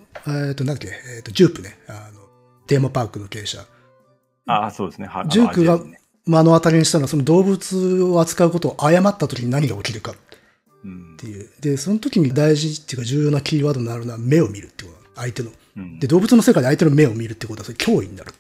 [0.48, 2.20] えっ、と、なんだっけ、えっ、と、ジュープね、あの、
[2.68, 3.64] テーマパークの経営者。
[4.46, 5.08] ああ、そうですね。
[5.08, 10.14] はジュークがね目の当たりにしたのは、その動物を扱うことを誤った時に何が起きるかっ
[10.84, 11.48] うんていう。
[11.60, 15.50] で、その時に大事っていうか重要なキーワードになるのは目を見るっていうこと相手の。
[15.76, 18.32] うんで、動物の世界で相手の目を見るってことは、それ脅威になる。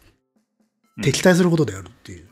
[0.96, 2.26] うん敵対することであるっていう。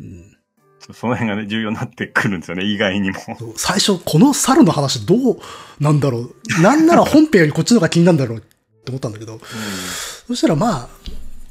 [0.00, 0.36] うん、
[0.78, 3.16] そその辺がね、重要になってくるんですよね、意外にも。
[3.56, 5.38] 最初、この猿の話どう
[5.78, 6.62] なんだろう。
[6.62, 8.46] なんなら本編よりこっちの方が気になるんだろうって
[8.90, 9.40] 思ったんだけど、
[10.26, 10.88] そしたらまあ、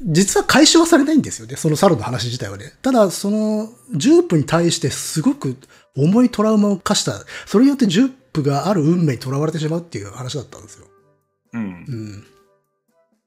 [0.02, 1.56] 実は解消はされないんですよね。
[1.56, 2.72] その猿の話自体はね。
[2.82, 5.56] ただ、その、ジュープに対してすごく
[5.96, 7.12] 重いトラウマを課した。
[7.46, 10.86] それによってジュープがある運命に囚われてしまうっていう話だったんですよ。
[11.52, 11.62] うん。
[11.62, 12.26] うん。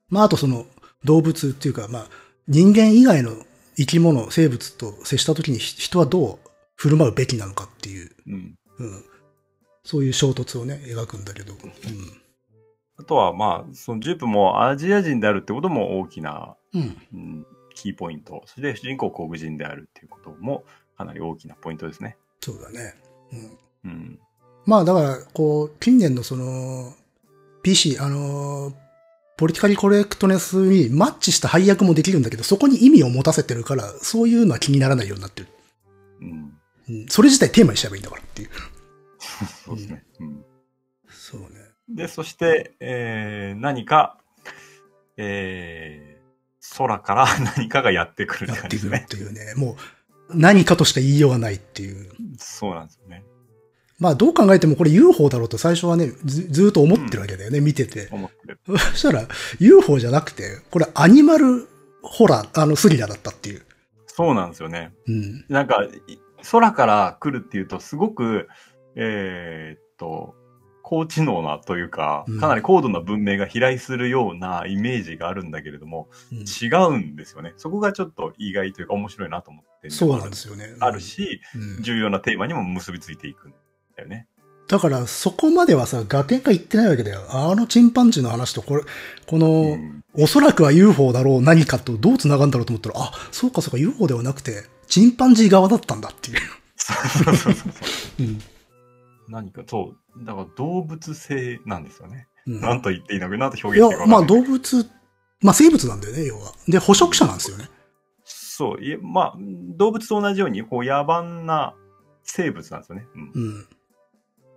[0.10, 0.66] まあ、あとその、
[1.04, 2.08] 動物っていうか、まあ、
[2.48, 3.36] 人間以外の
[3.78, 8.56] 生き物、生物と接した時にひ人はどう振る舞うべきなのかっていう、うん。
[8.80, 9.06] うん。
[9.84, 11.54] そういう衝突をね、描くんだけど。
[11.54, 12.23] うん。
[12.98, 16.98] あとは、まあ、そのジュープもアジア人であるってことも大きな、うん。
[17.14, 18.44] うん、キーポイント。
[18.46, 20.64] そして主人公黒人であるっていうことも
[20.98, 22.18] かなり大きなポイントですね。
[22.42, 22.94] そうだね。
[23.84, 23.92] うん。
[23.92, 24.20] うん。
[24.66, 26.94] まあだから、こう、近年のその、
[27.64, 28.74] PC、あのー、
[29.38, 35.48] ポリティカリコレクトネスにマッチした配役もできるんだけど、そこに意味を持たせてるから、そういうのは気にならないようになってる。
[36.22, 36.54] うん。
[36.90, 37.06] うん。
[37.08, 38.50] それ自体テーマにしちゃえばいいんだからっていう。
[39.66, 40.04] そうですね。
[40.20, 40.46] うん。
[41.10, 41.48] そうね。
[41.96, 44.18] で、そして、えー、何か、
[45.18, 47.28] えー、空から
[47.58, 49.06] 何かがやってくるやってくるっ感じですね。
[49.08, 49.54] ていうね。
[49.56, 49.78] も
[50.30, 52.10] う、何かとしか言いようがないっていう。
[52.38, 53.24] そうなんですよね。
[54.00, 58.10] まあどう考えてもこれ UFO だろうと最初はね、ずずーっと思ってるわけだよね、見てて。
[58.12, 58.60] 思ってる。
[58.78, 59.28] そしたら
[59.60, 61.68] UFO じゃなくて、これアニマル
[62.02, 63.62] ホラー、あのスリラーだったっていう。
[64.08, 64.94] そうなんですよね。
[65.08, 65.46] うん。
[65.48, 66.20] なんか、い
[66.52, 68.48] 空から来るっていうと、すごく、
[68.96, 70.36] えーっと、
[70.94, 77.54] 高知能なというかうん、かなり高度な文明が飛来するようなイメージがあるんだけれども、うん違うんですよね。
[77.58, 80.76] そこがちょっと意外というか面白いなと思って、そうなんですよね。
[80.80, 83.54] あるし、うん重要なテーマにも結びついていくん
[83.98, 84.28] だよね。
[84.68, 87.26] だから、そこまではさ、崖が言ってないわけだよ。
[87.30, 88.84] あのチンパンジーの話と、これ、
[89.26, 96.38] この、うんおそらくは UFO だろう、何かとどう繋がるんだろうと思ったら、あ、そうかそうか UFO ではなくて、チンパンジー側だったんだっていう。
[96.76, 97.74] そうそうそうそう。
[98.22, 98.40] うん。
[99.30, 100.26] 何か、そう。
[100.26, 102.28] だから動物性なんですよね。
[102.46, 104.90] うんなんと言っていいのかなとい表現していいや、まあかわかんない動物、
[105.42, 106.54] まあ生物なんだよね、要は。
[106.68, 107.70] で、捕食者なんですよね。
[108.26, 108.82] そう。
[108.82, 109.38] いえまあ、
[109.78, 111.74] 動物と同じように、こう、野蛮な
[112.24, 113.06] 生物なんですよね。
[113.16, 113.68] うんうん。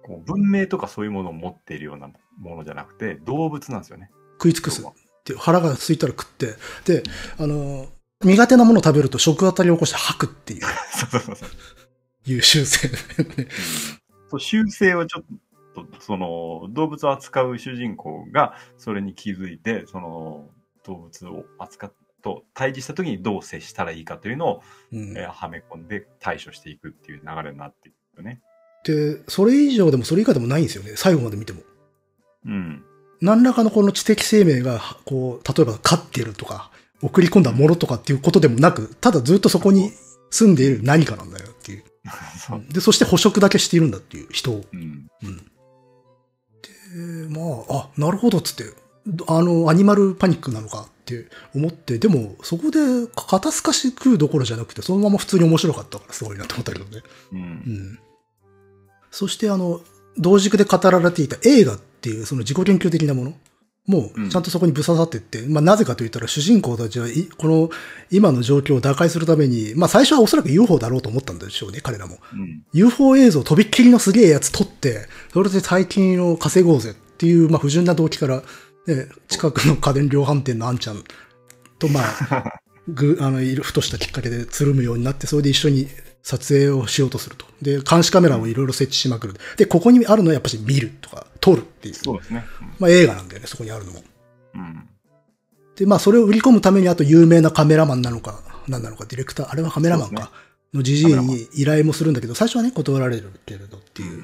[0.06, 4.10] こう文明とかそういうものを持っているようなものじゃなくて、動物なんですよね。
[4.34, 4.82] 食い尽くす。
[4.82, 4.92] っ
[5.24, 7.02] ていう腹が空いたら食って、で、
[7.38, 7.88] あの、
[8.22, 10.62] 苦手なものを食べると食当たりを起こして吐くっていう、
[10.94, 12.30] そうそうそう。
[12.30, 13.48] いう習性ね。
[14.28, 15.24] そう習性をちょっ
[15.74, 20.48] と、その、動物を扱う主人公が、それに気づいて、その、
[20.84, 21.92] 動物を扱っ
[22.26, 24.62] と対峙した時にどう接したらいいかというのを、
[24.92, 28.40] うんえーはめ込んで対処していくっていう流れになっていくよね。
[28.84, 30.92] で、それ以上でもそれ以下でもないんですよね。
[30.96, 31.62] 最後まで見ても。
[32.46, 32.84] うん。
[33.20, 36.70] 何らかのこの知的生命が、こう、例えば飼ってるとか、
[37.02, 39.92] 送り込んだものとかっていうことでもなく、ただずっとそこに
[40.30, 41.46] 住んでいる何かなんだよ。
[42.38, 42.64] そう。
[42.68, 44.64] で、そして捕食だけしているんだっていう人を。
[44.72, 45.08] うん。
[45.22, 45.36] うん。
[45.36, 45.42] で、
[47.28, 48.72] まあ、あ、なるほどっつって、
[49.28, 52.78] あの、アニマルパニックなのかって思って、でも、そこで
[53.14, 57.02] 肩透かし食うどころじゃなくて、そのまま普通に面白かったからすごいなと思ったけどね。
[57.32, 57.36] う。
[57.36, 57.98] うんん。
[59.10, 59.80] そして、あの、
[60.18, 63.34] 同軸で語られていた映画っていう、その自己研究的なもの
[63.86, 67.70] もうんちゃんとそこにぶささってって、まあなぜかと言ったら主人公たちはい、この
[68.10, 72.18] 今の状況を打開するために、まあ最初はおそらく UFO だろうと思ったんでしょうね、彼らも。
[72.32, 72.64] うん。
[72.72, 78.42] UFO 映像とびっきりのすげえやつ撮って、それで大金を稼ごうぜっていう、まあ不純な動機から、
[78.86, 81.04] ね、近くの家電量販店のあんちゃん
[81.78, 85.88] と、まあ、 ぐ、あの、いる、ふとしたきっかけでつるむようになって、それで一緒に
[86.26, 87.46] 撮影をしようとすると。
[87.62, 89.34] で、監視カメラをいろいろ設置しまくる。
[89.56, 91.94] で、ここにあるのはやっぱし見るとか、撮るっていう。
[91.94, 92.44] そうですね。
[92.80, 94.02] まあ映画なんだよね、そこにあるのも。
[94.56, 94.88] うん。
[95.76, 100.32] で、まあそれを売り込むためにあと有名なカメラマンなのか、何なのか、ディレクター、あれはカメラマンか、
[100.74, 104.20] のじじいに依頼もするんだけど、最初はね、断られるけれどってい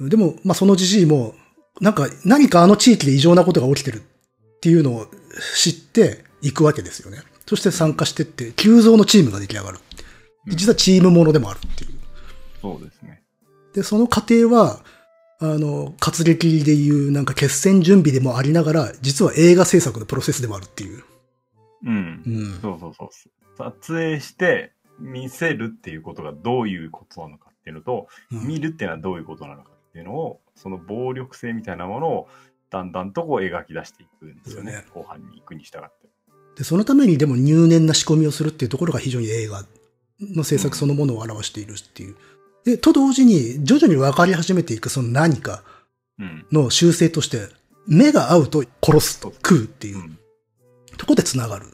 [0.00, 0.08] う。
[0.08, 1.36] でも、まあそのじじいも、
[1.80, 4.02] なんか、何かあの地域で異常なことが起きてるっ
[4.58, 5.06] ていうのを
[5.54, 7.22] 知っていくわけですよね。
[7.46, 9.78] そして参加してって、急増のチームが出来上がる。
[10.46, 11.90] で実はチームものでもあるっていう。
[12.60, 13.22] そうですね。
[13.74, 14.80] で、その過程は、
[15.38, 21.02] あの、活劇でいうなんか決戦準備でもありながら、実は映画制作のプロセスでもあるっていう。
[21.84, 22.30] うんう。
[22.30, 22.60] ん。
[22.60, 23.08] そうそうそう。
[23.56, 32.28] 撮影して見せるっていうことがどういうことなのかっていうのと、うん見るっていうのはどういうことなのかっていうのを、その暴力性みたいなものを
[32.70, 34.72] だんだんとこう描き出していくんですよね。
[34.72, 36.08] そうね後半に行くに従って。
[36.56, 39.64] で、そのためにでも入念な仕込みをするっていうところが非常に映画
[40.20, 42.16] の制作そのものを表しているっていう。
[42.64, 45.62] で、と同時に徐々に分かり始めていくその何か
[46.18, 46.46] うん。
[46.52, 47.48] の修正として、
[47.86, 50.18] 目が合うと殺すと食うっていううん
[51.00, 51.66] ところで繋がる。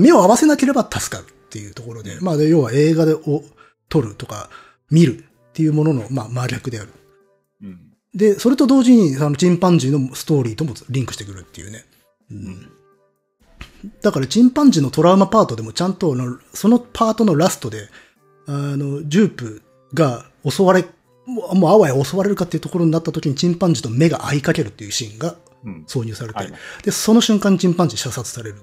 [0.00, 3.42] 目を合わせなければ助かるっていうところで、まあで、要は映画でを
[3.88, 4.50] 撮るとか
[4.90, 6.90] 見るっていうものの、まあ真逆である。
[7.62, 7.80] うん。
[8.14, 11.84] で、それと同時に、あの、チンパンジーのストーリーともリンクしてくるっていうね。
[12.30, 12.70] うん。
[14.02, 17.88] だから、チンパンジーのトラウマパートでもちゃんとあの、そのパートのラストで、
[18.46, 19.62] あの、ジュープ
[19.94, 20.84] が襲われ、
[21.26, 25.84] もう、あわや襲われるかっていうところになった時にチンパンジーと目が合いかけるっていうシーンがうん。
[25.86, 26.52] 挿入されて、はい。
[26.82, 28.56] で、その瞬間にチンパンジー射殺される。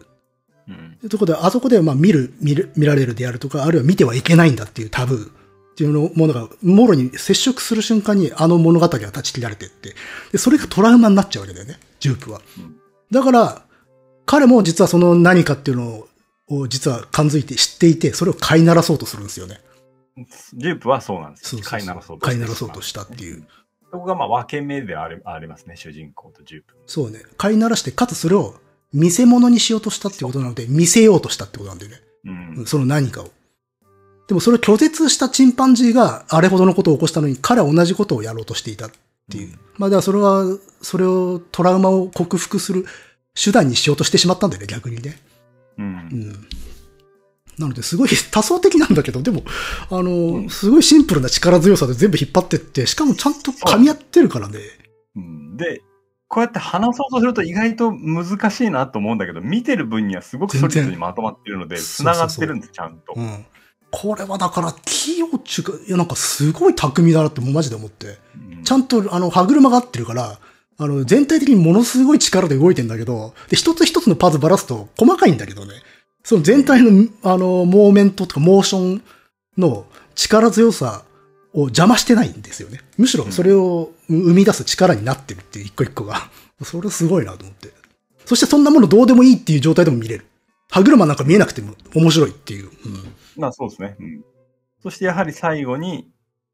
[0.68, 0.98] うん。
[1.00, 5.30] というところで、あそこで、まあ、見る、見る、見られるであるとか、あるいは見てはいけないんだっていうタブーっ
[5.76, 9.94] ていうのものが、もろに接触する瞬間にあの物語が断ち切られてって、
[10.32, 12.42] で、それがトラウマになっちゃうわけだよね、ジュープは。
[12.58, 12.76] うん
[13.12, 13.62] だから、
[14.28, 16.06] 彼も実はその何かっていうの
[16.50, 19.60] を、実は感づいて知っていて、それを飼いならそうとするんですよね。
[20.54, 23.48] ジュープはそうなんです飼いならそうと飼いならそうとしたっていう。
[23.90, 26.76] そこがまあ分け目でありありますね、主人公とジュープ。
[26.86, 27.22] そうね。
[27.38, 28.56] 飼いならして、かつそれを
[28.94, 32.02] 見せ物にしようとしたってことなので、見せようとしたってことなんだよね。
[32.58, 32.66] うん。
[32.66, 33.30] その何かを。
[34.28, 38.92] でもそれを拒絶したチンパンジーがあれほどのことを起こしたのに彼は同じことをやろうとしていたっ
[39.32, 39.58] ていう。
[39.78, 40.44] まあだからそれは、
[40.82, 42.86] それをトラウマを克服する
[43.42, 45.18] 手段にしようとしてしまったんだよね、逆にね。
[45.78, 45.82] う。
[45.82, 46.48] うんん。
[47.58, 49.44] なので、すごい多層的なんだけど、でも、
[49.90, 54.60] あの、すごいシンプルな力強さで全部引っ張ってって、しかもちゃんと噛み合ってるからね。
[55.16, 55.82] うんで、
[56.28, 63.14] こうやって話そうとすると意外と難しいなと思うんだけど、見てる分にはすごくソリッドにまとまってるので、繋がってるんです、ちゃんと。
[63.16, 63.46] うん。
[63.90, 68.20] これはだから、器用っちゅうか、いや、なんかすごい巧みだなって、もうマジで思って。
[68.36, 70.40] うんちゃんと、あの、歯車が合ってるから、
[70.78, 75.74] あの、全体的にものすごい力で動いてんだけど、で、一つ一つのパズばらすと細かいんだけどね。
[76.24, 79.02] その全体の、あの、モーメントとかモーション
[79.58, 81.04] の力強さ
[81.54, 82.82] を邪魔してないんですよね。
[82.98, 86.30] むしろそれを生み出す力になってるっていう一個一個が。
[86.64, 87.72] それすごいなと思って。
[88.26, 90.26] そしてそんなものどうでもいいっていう状態でも見れる。
[90.70, 92.70] 歯車なんか見えなくても面白いっていう。
[92.86, 93.96] うんまあそうですね。
[94.00, 94.24] うん。
[94.84, 96.10] そしてやはり最後に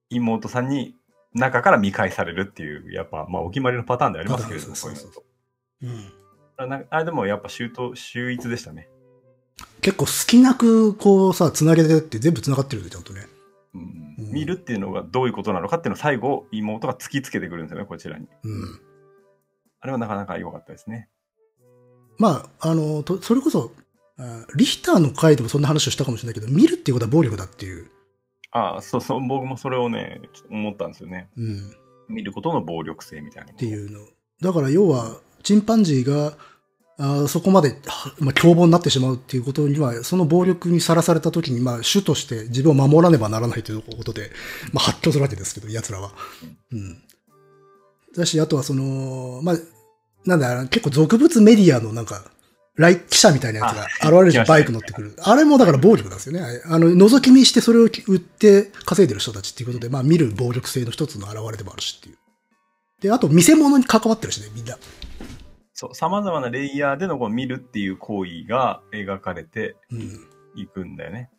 [0.09, 0.95] 妹さんに
[1.34, 5.24] 中から見返されるっていう、やっぱまあお決まりのパターンでありますけれども、そそうそうそう
[5.82, 6.13] ういうのと。
[6.17, 6.24] うん
[6.56, 8.88] あなあれでもやっぱ周到、秀逸でしたね。
[9.82, 13.26] 結構好きなくこうさ、繋げてって全部繋がってるで、ちゃんとね。
[13.74, 18.28] うんうん見るっていうのがどういうことなのかっていうのを最後妹が突きつけてくるんですよね、こちらに。
[18.43, 18.82] うん。
[19.80, 21.10] あれはなかなか良かったですね。
[22.17, 23.72] まあ、あの、とそれこそ、
[24.17, 27.89] あリヒターの回でもそんな話をしたかもしれないけど、見るっていうことは暴力だっていう。
[28.53, 31.27] ああ、そうそう、僕もそれをね、思ったんですよね。
[31.35, 31.55] うん。
[31.55, 33.57] っ見ることの暴力性みたいなもの。
[33.59, 33.99] ていうの。
[34.41, 36.37] だから要は、チンパンジーが、
[36.99, 44.29] あそこまで、はまあ、凶暴になってしまうっていうことには、その暴力にさらされた時に、まあ、主として自分を守らねばならないということで、
[44.71, 46.11] まあ、発狂するわけですけど、奴らは。
[46.71, 47.01] うん。
[48.15, 49.55] だし、あとはその、まあ、
[50.25, 52.23] なんだ、結構俗物メディアのなんか、
[52.75, 55.15] 来記者みたいなやつがあ現れるじゃん、バイク乗ってくる。
[55.21, 56.62] あれもだから暴力なんですよね。
[56.65, 62.17] あの、覗き見してそれを売って稼いでる人たちっていうことで、まあ見る暴力性の一つの表れでもあるしっていう。
[63.01, 64.77] で、あと見せ物に関わってるしね、みんな。
[65.73, 70.27] そう、様々なレイヤーでのこう見るっていう行為が描かれてうん。
[70.55, 71.29] いくんだよね。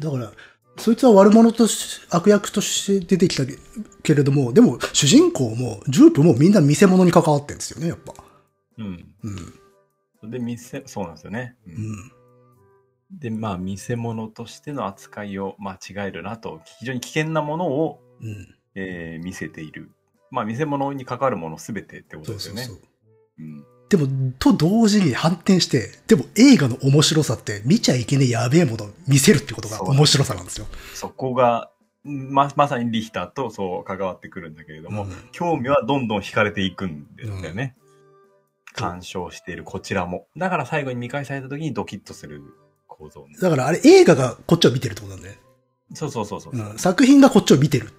[0.00, 0.32] だから、
[0.78, 3.56] そいつは悪者とし、悪役として出てきたけ
[4.02, 8.12] けれども、でも主人公も、ジュープもみんな見せ物に関わってるんですよね、やっぱ。
[8.78, 9.06] うん。
[9.22, 9.54] うん。
[10.30, 11.56] で、見せ、そうなんですよね。
[11.66, 12.12] ううんん。
[13.10, 18.54] で、まあ、見せ物としての扱いを間違えるなと、非常に危険なものを、うん。
[18.74, 19.90] えー見せている。
[20.30, 22.64] まあ、見せ物に関わるものすべてってことですよね。
[22.64, 22.88] そうそうそ
[23.38, 23.42] う。
[23.42, 30.66] うんでも、と同時に反転して、でも映画の面白さって見ちゃいけねえやべえものを見せるってことが面白さなんですよ。
[30.94, 31.70] そこが、
[32.02, 37.76] ま、まさにリヒターとそう関わってくるんだけれども、うん興味はどんどん惹かれていくんですよね。
[38.76, 40.26] うん鑑賞しているこちらも。
[40.36, 42.42] だから最後に見返された時にドキッとする
[42.86, 43.26] 構造。
[43.40, 45.38] だからあれ映画がこっちを見てるってことなんだね。
[45.94, 46.52] そうそうそうそう。
[46.52, 47.90] うん、作品がこっちを見てる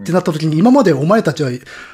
[0.00, 1.50] ってなった時に、今までお前たちは、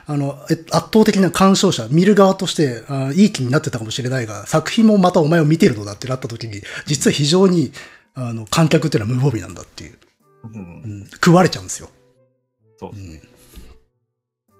[0.06, 7.72] あの、え圧倒的な鑑賞者、見る側としてあいい気になってたかもしれないが、作品もまたお前を見てるのだってなった時に、実は非常に、
[8.14, 9.98] あの、観客っていうのは無防備なんだっていう、
[10.44, 11.88] うんうん、食われちゃうんですよ。
[12.78, 12.94] そうう。
[12.94, 13.20] ん。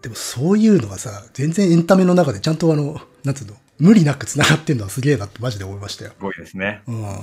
[0.03, 6.13] でもそういうのがさ、全然エンタメの中でちゃんとあの、なんつうの、無理なく繋がってんのはすげえなってマジで思いましたよ。
[6.13, 6.83] すごいですね。
[6.87, 7.03] うん。
[7.03, 7.23] だか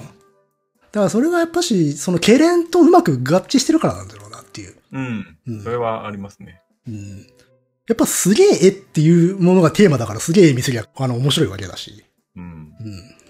[0.93, 4.75] らそれがやっぱし、そのケレンとうまく合致してるからなんだろうなっていう。
[4.91, 5.37] うん。
[5.47, 6.61] うんそれはありますね。
[6.87, 7.19] うん。
[7.87, 12.03] やっぱすげえ絵っていうものがテーマだからすげえ絵見せりゃ、あの、面白いわけだし。
[12.35, 12.43] うん。
[12.43, 12.71] うん。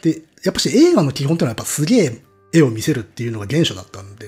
[0.01, 2.21] で、やっぱし映画の基本ってのはやっぱすげえ
[2.53, 4.27] 絵を見せるっていうのが原初だったんで、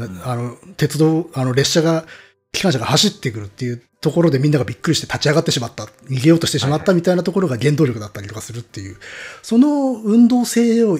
[0.00, 2.04] んあの、鉄道、あの、列車が、
[2.52, 8.96] 機関車が走ってくるっていうところでみんながびっくりして立ち上がってしまった、逃げようとしてしまったみたいなところが原動力だったりとかするっていう、
[9.42, 10.98] その運動性を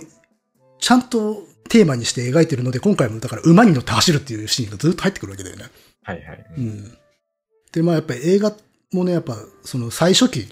[0.79, 5.65] ちゃんとテーマにして描いてるので、今回もだから馬に乗って走るっていうシーンがずっと入ってくるわけだよね。
[6.03, 6.47] はいはい。
[6.57, 6.99] うん。
[7.73, 8.55] で、まあやっぱり映画
[8.93, 10.49] もね、やっぱその最初期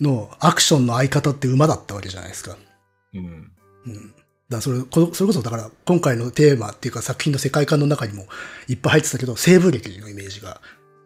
[0.00, 2.56] のアクションの相方って馬だったわけじゃないですか。
[3.14, 3.52] うん。
[3.86, 4.14] うん。
[4.48, 8.26] だそれ、こそれこそだから今回のテーマっていうか作品の世界観の中にも
[8.66, 10.60] いっぱい入ってたけど、西部劇のイメージが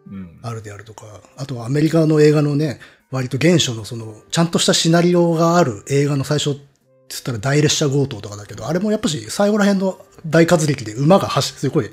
[0.07, 0.39] うん。
[0.41, 1.05] あるであるとか、
[1.37, 2.79] あとはアメリカの映画のね、
[3.11, 6.61] 割と原初のその、ちゃんとしたシナリオがある映画の最初って
[7.09, 11.89] 言ったら大列車強盗とかだけど、あれもやっぱし最後ら辺の大活劇で馬が走、すごい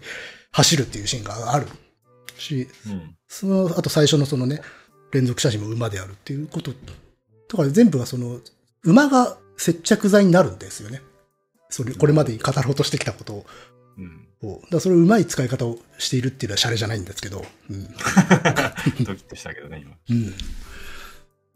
[0.52, 1.66] 走るっていうシーンがある
[2.38, 3.16] し、うん。
[3.28, 4.60] その、あと最初のそのね、
[5.12, 6.72] 連続写真も馬であるっていうこと。
[7.48, 8.40] とか全部がその、
[8.82, 11.02] 馬が接着剤になるんですよね。
[11.68, 13.46] それ、これまでに語ろうとしてきたことを。
[14.42, 17.44] だからそれをうまい使い方をしているっていうのはシャレじゃないんですけど。
[17.70, 17.84] うん。
[19.04, 19.94] ドキッとしたけどね、今。
[20.10, 20.34] うん。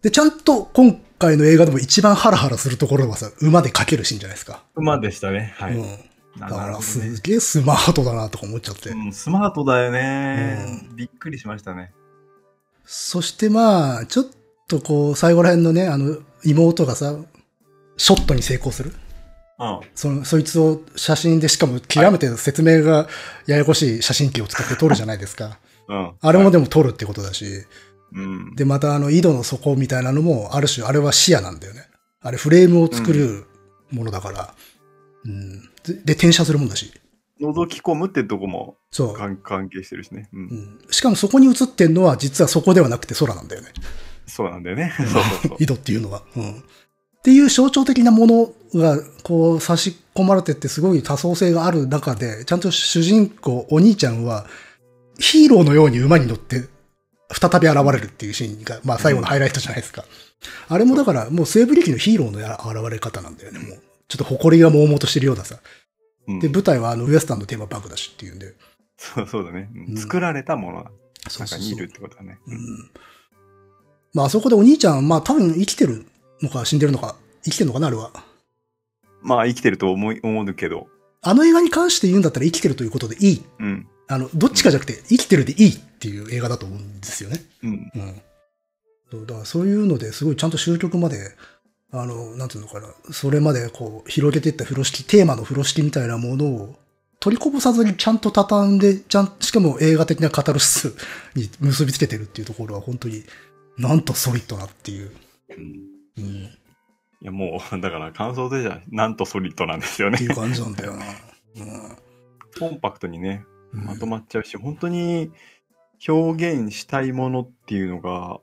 [0.03, 4.63] で、ちゃんと今回の映画でも一番ハラハラするところはさ、馬でかけるシーンじゃないですか。
[4.77, 5.55] 馬でしたね。
[5.57, 5.77] はい。
[5.77, 5.99] うん。
[6.39, 8.91] だからすげえスマートだなとか思っちゃって。
[8.91, 11.93] うん、スマートだよね、びっくりしましたね。
[12.85, 14.27] そしてまあ、ちょっ
[14.69, 17.17] とこう、最後ら辺のね、あの、妹がさ、
[17.97, 18.93] ショットに成功する。
[19.59, 19.81] うん。
[19.95, 23.09] その、そいつを写真で、しかも極めて説明が
[23.47, 25.59] ややこしい写真機を使って撮るじゃないですか。
[25.89, 26.13] うん。
[26.21, 27.65] あれもでも撮るってことだし。
[28.13, 28.55] うん。
[28.55, 31.89] で、またあの、井戸の底みたいなのも、ある種、あれは視野なんだよね。
[32.21, 33.47] あれフレームを作る
[33.91, 34.55] ものだから。
[35.25, 35.63] うん。
[35.85, 36.93] で、で転写するもんだし。
[37.41, 39.17] 覗き込むってとこもそう。
[39.17, 40.29] 関関係してるしね。
[40.33, 40.41] うん。
[40.41, 43.69] うん、しかもそこに映ってんのは、実はそこではなくて空なんだよね。
[44.27, 44.93] そうなんだよね。
[44.99, 45.57] そうそうそう。
[45.61, 46.23] 井戸っていうのは。
[46.37, 46.65] うん。
[47.27, 54.47] っていう象徴的なものが、こう、差し込まれてって、すごい多層性がある中で、ちゃんと主人公、お兄ちゃんは、
[55.19, 56.69] ヒーローのように馬に乗って、
[57.33, 60.05] 再び現れるっていうシーンが、まあ最後のハイライトじゃないですか。
[60.69, 63.79] あれもだから、もう西部劇のヒーローのや現れ方なんだよね、もう。
[64.07, 65.59] ちょっと誇りが悶々としてるようなさ。
[66.29, 68.55] うんで、舞台はあの、ウエスタンのテーマパークだしっていうんで。
[68.99, 69.69] そう そうだね。
[69.97, 70.93] 作られたものが
[71.29, 72.39] 中にいるってことだね。
[72.47, 72.91] うんうん。
[74.15, 76.07] まああそこでお兄ちゃん、まあ多分生きてる
[76.43, 78.13] のか死んでるのか、生きてるのかな、あれは。
[79.23, 80.89] まあ生きてると思い思うけど。
[81.23, 83.45] あの映画に関して言うんだったら生きてるということでいい。
[83.59, 83.89] うん。
[84.09, 87.41] あの、どっちかじゃなくて生きてるでいいっていう映画だと思うんですよね。
[87.63, 87.71] うん。
[87.71, 88.23] うん。
[89.11, 91.35] そうだからそういうのですごいちゃんと終局まで、
[91.93, 96.77] あの、なんていうのかな、それまでこう広げていった風呂敷、テーマの風呂敷みたいなものを
[97.21, 100.95] 取りこぼさずにちゃんと畳んで、ちゃん、しかも映画的なカタルシス
[101.35, 103.25] に結びつけてるっていうところは本当に、
[103.79, 105.11] なんとソリッドなっていう。
[105.51, 105.86] うん
[106.19, 106.25] うん。
[106.25, 106.51] い
[107.23, 110.29] やもう、 だから感想でじゃ、なんとソリッドなんですよねってい。
[110.29, 111.05] う感じなんだよな。
[112.59, 113.85] コンパクトにね、うん。
[113.85, 115.31] まとまっちゃうし、本当に
[116.07, 118.41] 表現したいものっていうのが、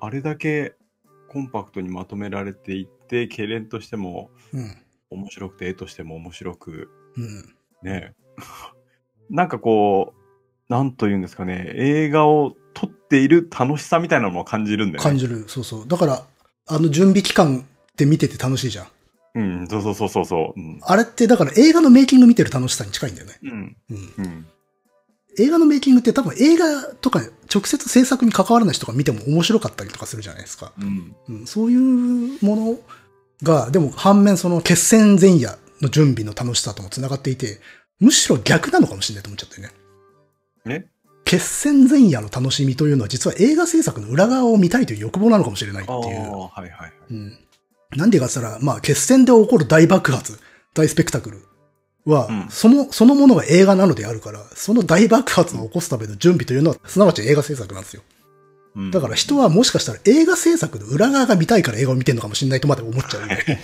[0.00, 0.74] あれだけ
[1.28, 4.76] コンパクトにまとめられていて、経連としてもうん。
[5.10, 7.54] 面白くて、絵としても面白く、うん。
[7.82, 8.14] ね。
[9.30, 15.08] なんかこう、なんと言うんですかね、映画を撮っている楽しさみたいなのも感じるんだよね。
[15.08, 15.44] 感じる。
[15.48, 15.88] そうそう。
[15.88, 16.26] だから、
[16.66, 18.86] あの準備期間って見てて楽しいじゃん。
[19.36, 20.60] うん、そうそうそうそうそう。
[20.60, 20.80] うん。
[20.82, 23.34] あれってだから映画のメイキング見てる楽しさに近いんだよね。
[23.42, 23.76] うん。
[23.90, 24.14] うん。
[24.18, 24.46] うん。
[25.38, 27.20] 映画のメイキングって多分映画とか
[27.52, 30.72] 直接制作に関わらない人が見ても面白かったりとかするじゃないですか。
[30.78, 31.16] うん。
[31.28, 32.78] うん、そういうもの
[33.42, 37.60] が、でも反面その決戦前夜の準備の楽しさとも繋がっていて、
[37.98, 39.74] むしろ逆なのかもしれないと思っちゃったよね。
[40.78, 40.86] ね
[41.24, 45.98] 決戦前夜の楽しみというのは実は映画制作の裏側を見たいという欲望なのかもしれないっていう。
[45.98, 46.92] はいはいはい。
[47.10, 47.38] うん。
[47.96, 50.38] なんでかって言ったら、まあ決戦で起こる大爆発、
[50.74, 51.42] 大スペクタクル
[52.04, 58.02] は、うんその、そのものが映画なのであるから、その大爆発を起こすための準備というのは、すなわち映画制作なんですよ。
[58.76, 63.62] うんだから人はもしかしたら映画制作の裏側が見たいから映画を見てるのかもしれないとまで思っちゃうね。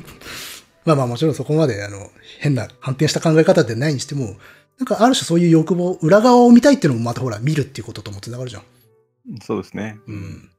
[0.86, 4.36] まあまあもちろんそこまであの変な反転した考え方でないにしても、
[4.78, 8.62] なんかある種そういう欲望、裏側を見たいっていうのもまたほら見るっていうこととも繋がるじゃん。
[9.42, 9.98] そうですね。
[10.06, 10.50] うん。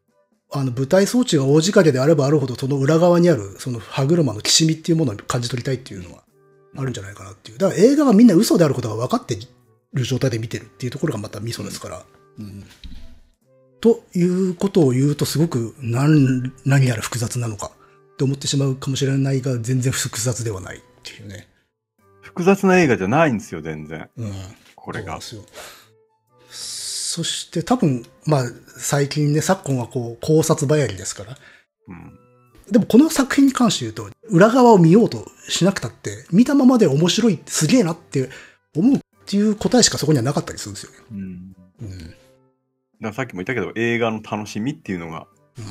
[0.51, 6.23] あの舞台装置が大仕掛けであればあるほどその裏側にあるその歯車のきしみっていうものを感じ取りたいっていうのは
[6.77, 7.57] あるんじゃないかなっていう。
[7.57, 9.37] だから映画はみんな嘘であることが分かって
[9.93, 12.05] る状態で見てるっていうところがまたミソですから。
[12.39, 12.63] うん
[13.79, 17.71] ということを言うとすごく何、何やら複雑なのか
[18.13, 21.47] って思ってしまうかもしれないが全然複雑ではないっていうね。
[22.37, 24.09] 複雑な映画じゃないんですよ、全然。
[24.15, 24.31] うん。
[24.75, 25.19] これが。
[25.21, 26.67] そうなんですよ。
[27.17, 28.43] そして多分、まあ
[28.77, 31.37] 最近ね、昨今はこう考察ばやりですから。
[31.87, 32.19] うん。
[32.71, 38.29] でもこの作品に関して言うと、裏側を見ようとしなくたって、見たままで面白い、すげえなって
[38.75, 40.97] 思うっていう答えしかそこにはなかったりするんですよね。
[41.11, 41.17] うん。
[41.81, 41.99] うん。
[41.99, 42.15] だか
[42.99, 45.27] らさっきも言ったけど、映画の楽しみっていうのが
[45.57, 45.65] うん、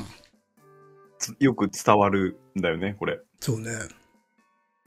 [1.17, 3.19] つよく伝わるんだよね、これ。
[3.39, 3.71] そうね。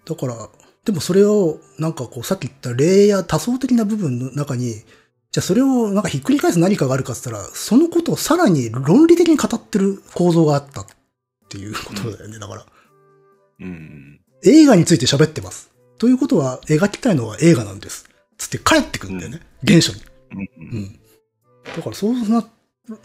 [0.05, 0.49] だから、
[0.85, 4.75] でもそれを、なんかこう、さっき言ったレイヤー多層的な部分の中に、
[5.33, 10.87] じゃあそれをなんかひっくり返す何かがあるかって言ったら、そのことをさらに論理的に語ってる構造があったっ
[11.49, 12.39] ていうことだよね。
[12.39, 12.67] だから、
[13.61, 14.21] うん。
[14.43, 15.71] 映画について喋ってます。
[15.99, 18.09] ということは、描きたいのは映画なんです。
[18.39, 19.41] つって帰ってくるんだよね。
[19.67, 20.03] 原初に。
[20.33, 20.41] うん。
[20.41, 20.49] う。
[20.59, 21.01] うんん。
[21.77, 22.49] だからそうな、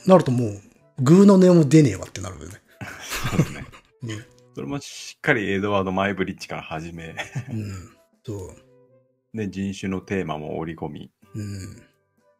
[0.05, 0.61] なるともう、
[0.99, 2.61] グーの音も出ねえわってなるよね。
[3.37, 4.15] そうね。
[4.15, 4.25] ね。
[4.55, 7.13] それもしっかりエドワード・マイブリッジから始め、
[7.51, 7.91] うん。
[8.25, 8.55] そう。
[9.37, 11.11] で、人種のテーマも織り込み。
[11.35, 11.83] うん。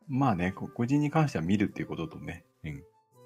[0.08, 2.84] まあね、こ個人に関しては見るっていうこととね、うん、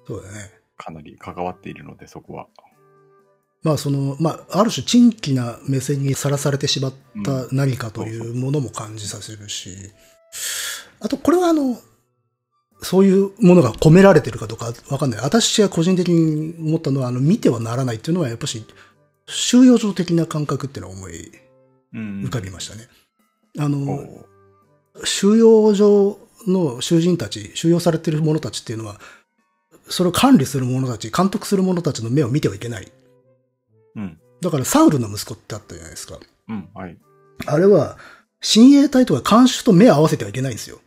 [0.08, 0.50] そうだね。
[0.76, 2.48] かなり関わっているので、そこは。
[3.62, 9.70] まあその、まあ、ある種珍奇な目線にさらされてしまった何かというものも感じさせるし、
[10.98, 11.78] あとこれはあの、
[12.82, 15.20] そういうものが込められてるかどうかわかんない。
[15.20, 18.64] 私が個人的に思ったのは、あの、見てはならないっていうのはやっぱし、
[19.26, 21.30] 収容所的な感覚っていうのは思い
[21.92, 22.22] うん。
[22.22, 22.88] 浮かびましたね。
[23.58, 24.26] あおの、
[24.94, 29.00] う収容所の囚人たち、収容されてる者たちっていうのは、
[29.88, 32.90] それを管理する者たち、監督する者たちの目を見てはいけない。
[33.96, 34.18] うん。
[34.40, 36.18] だからサウルの息子ってあったじゃないですか。
[36.48, 36.96] うん、はい。
[37.46, 37.98] あれは、
[38.40, 40.80] 親衛隊とか監守と目を合わせてはいけないんですよ。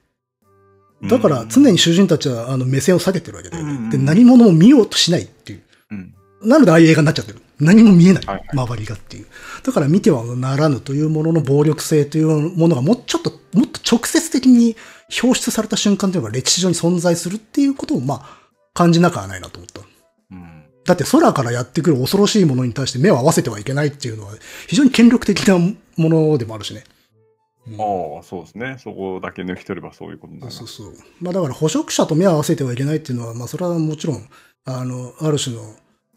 [1.10, 5.62] だから常に主人たちはあの目線を下げてるわけで、うんで、何者も見ようとしないっていう。
[5.92, 6.14] うん。
[6.44, 7.40] なのでああいう映画になっちゃってる。
[7.60, 8.24] 何も見えない。
[8.54, 9.28] 周りがっていう。
[9.64, 14.76] だから見てはならぬというものの暴力性というものがもうちょっと、もっと直接的に
[15.22, 18.40] 表出された瞬間というのが歴史上に存在するっていうことを、まあ、
[18.74, 19.82] 感じなくはないなと思った。
[20.32, 20.64] うん。
[20.86, 24.34] だって空からやってくる恐ろしいものに対して目を合わせてはいけないっていうのは
[24.68, 26.84] 非常に権力的なものでもあるしね。
[27.66, 28.76] うんああ、そうですね。
[28.78, 30.58] そこだけ抜き取ればそういうことになります。
[30.58, 30.94] そうそう。
[31.22, 34.28] まあだから捕食者と目を合わせてはいけないっていうのは、まあそれはもちろん、
[34.66, 35.62] あの、ある種の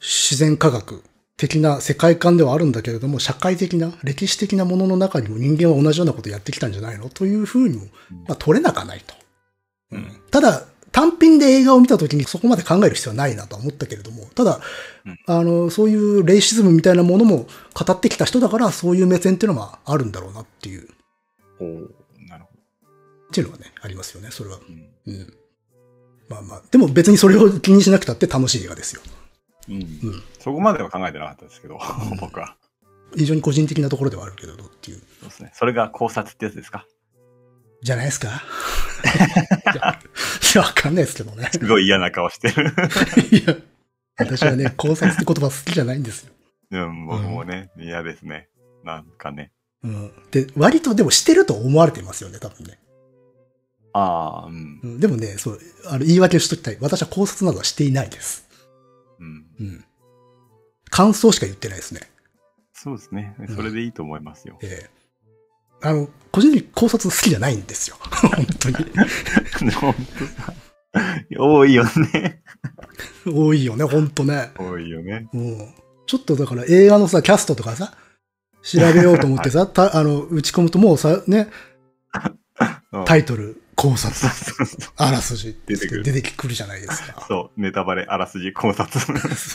[0.00, 1.02] 自然科学
[1.36, 7.08] 的な世界観ではあるんだけれども、社会的な、歴史的なものの中にも人間は同じようなことをやってきたんじゃないの？
[7.10, 7.84] というふうにも、
[8.28, 9.14] まあ取れなかないと。
[9.92, 14.60] うんただ、単品で映画を見たときにそこまで考える必要はないなとは思ったけれども、ただ、
[15.04, 20.88] うんあの、そういうレイシズムみたいなものも語ってきた人だから、そういう目線っていうのはあるんだろうなっていう、
[21.60, 21.68] おお
[22.28, 22.50] なるほ
[23.28, 24.56] っていうのがね、ありますよね、それは。
[24.58, 24.62] ど。
[24.68, 24.90] うん。
[25.06, 25.34] うん。
[26.28, 29.02] まあまあ、でも別にそれを気にしなくたって楽しい映画ですよ。
[29.68, 29.74] うん。
[29.76, 30.22] うん。
[30.38, 31.78] そこまでは考えてなかったですけど、
[32.20, 32.56] 僕は。
[33.16, 34.98] 非常に個人的なところではあるけれどっていう。
[35.20, 35.50] そうですね。
[35.54, 36.86] それが考察ってやつですか？
[37.82, 38.28] じゃないですか？
[39.74, 41.48] いや、いやわかんないですけどね。
[41.52, 42.72] すごい嫌な顔してる。
[43.30, 43.54] いや、
[44.18, 46.32] 私はね、考察って言葉好きじゃないんですよ。
[46.70, 48.48] うん、僕もね、嫌ですね。
[48.84, 49.52] なんかね。
[49.86, 50.12] うん。
[50.32, 52.78] で、割とでもしてると思われてますよね、多分ね。
[53.92, 54.80] ああ、うん。
[54.82, 56.78] うん、でもね、そう、あの、言い訳をしときたい。
[56.80, 58.48] 私は考察などはしていないです。
[59.20, 59.46] うん。
[59.60, 59.84] うん。
[60.90, 62.00] 感想しか言ってないですね。
[62.72, 63.48] そうですねん。
[63.48, 64.58] それでいいと思いますよ。
[64.62, 64.96] ええ
[65.82, 67.96] あの、個人的に考察好きじゃないんですよ。
[68.00, 68.76] 本当に。
[69.78, 70.54] 本当さ。
[71.38, 72.42] 多いよね。
[73.26, 74.52] 多いよね、本当ね。
[74.58, 75.28] 多いよね。
[75.34, 75.74] うん。
[76.06, 77.94] ちょっとだから映画のさ、キャストとかさ、
[78.66, 81.48] 調べようと思ってさ、たあの、打ち込むともうさ、ね、
[82.92, 84.32] うんタイトル、考察。
[84.96, 87.24] あらすじって出てくる出てくるじゃないですか。
[87.28, 88.98] そう、ネタバレ、あらすじ、考察。
[88.98, 89.12] そ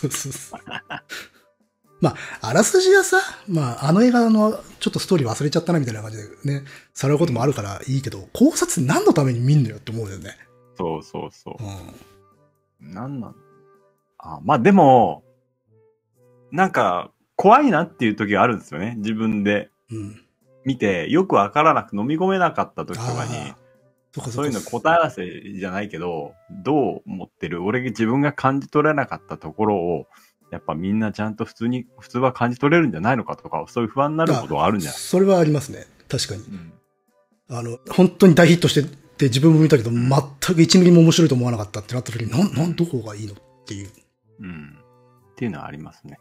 [0.08, 0.60] うそうそう。
[2.02, 10.36] まあ、あらすじはさ、まあ、あの映画のちょっとストーリー忘れちゃったなみたいな感じでね、されることもあるからいいけど、考察何のために見んのよって思うよね。
[10.78, 12.88] そうそうそうう。
[12.88, 12.94] ん。
[12.94, 13.36] なんなん？
[14.18, 15.24] あ、まあでも、
[16.52, 18.96] なんか、怖いなっていう時があるんですよね。
[18.98, 20.22] 自分でうん。
[20.64, 23.32] 見て、よくわからなく飲み込めなかった時とかに
[24.14, 25.26] そそういうのこ答え合わせ
[25.58, 26.34] じゃないけど、
[26.64, 27.64] どう思ってる？
[27.64, 30.06] 俺が自分が感じ取れなかったところを、
[30.52, 35.00] やっぱみんなちゃんと普通に、普通は感じ取れるんじゃないのかとか、そういう不安になることがあるんじゃない？
[35.00, 35.86] それはありますね。
[36.10, 36.42] 確かに。
[36.42, 36.74] うん
[37.50, 38.84] あの、本当に大ヒットして
[39.18, 40.14] て自分も見たけど、全く
[40.62, 43.34] 1ミリも面白いと思わなかったってなった時に、なん、なん、どこがいいの？
[43.34, 43.36] っ
[43.66, 43.90] ていう。
[44.42, 44.78] うん。
[45.32, 46.20] っていうのはありますね。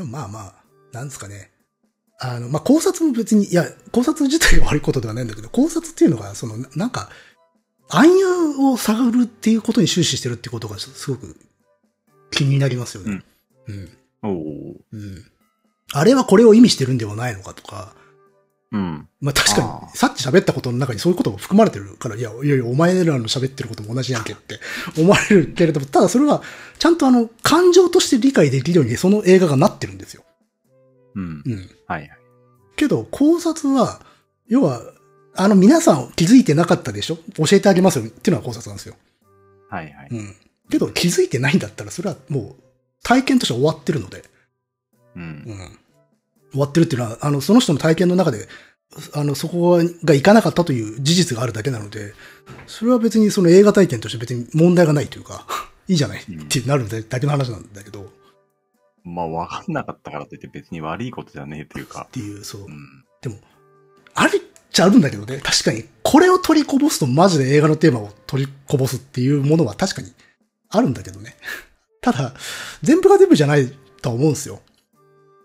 [0.00, 0.54] でもまあまあ、
[0.92, 1.50] なんですかね。
[2.18, 7.10] あの、まあ考察も別に、いや、考察自体が悪いことではないんだけど、考察っていうのが、その、ななんか、
[7.90, 11.36] 暗喩を探るっていうことに終始してるってことがすごく
[12.30, 13.22] 気になりますよね。
[13.68, 13.90] うん。
[14.22, 14.74] おお。
[14.92, 15.24] うん。
[15.92, 17.94] あれはこれを意味してるんではないのかとか、
[18.72, 19.08] うん。
[19.20, 24.60] まあ確かあに、さっき喋ったことの中にそういうことも含まれてるから、いや、いやいや、お前らの喋ってることも同じやんけって
[24.98, 26.42] 思われるけれども、ただそれは、
[26.78, 30.22] ちゃんとあの、感情として理解できるようにその映画がなってるんですよ。
[31.16, 31.42] うん。
[31.44, 31.70] うん。
[31.86, 32.10] はいはい。
[32.76, 34.00] けど、考察は、
[34.46, 34.80] 要は、
[35.34, 37.16] あの、皆さん気づいてなかったでしょ？
[37.36, 38.94] 教えてあげますよっていうのが考察なんですよ。
[39.68, 40.08] はいはい。
[40.10, 40.36] うん。
[40.70, 42.62] けど、気づいてないんだったら、それはもう、
[43.02, 44.24] 体験として終わってるので、
[45.16, 45.22] うん。
[45.22, 45.78] うん。
[46.52, 48.48] 終わってるっていうのは、あの、その人の体験の中で、
[49.14, 52.12] あの、そこがいかなかったという事実があるだけなので、
[52.66, 55.46] それは別にその映画体験として別に問題がないというか、
[55.86, 58.06] いいじゃないってなるだけの話なんだけど、っ
[59.04, 62.06] まあ、わかんなかったからといって別に悪いことじゃねえというか。
[62.10, 62.68] ていう、そうう。
[62.68, 63.04] ん。
[64.14, 64.40] あるっ
[64.70, 70.12] ちゃあるんだけどね、確かに、これを取りこぼすとマジで映画のテーマを取りこぼすっていうものは確かに
[70.68, 71.36] あるんだけどね。
[72.00, 72.34] ただ、
[72.82, 73.70] 全部が全部じゃない
[74.02, 74.60] とは思うんですよ。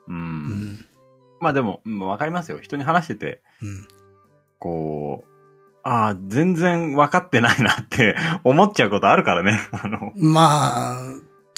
[0.08, 0.14] う。
[0.14, 0.86] うんん。
[1.46, 2.60] まあでも、うんわかりますよ。
[2.60, 3.88] 人に話してて、うん。
[4.58, 5.30] こう、
[5.84, 9.60] ああ、全然分かってないなって 思っちゃうことあるからね。
[9.72, 11.04] あの、まあ、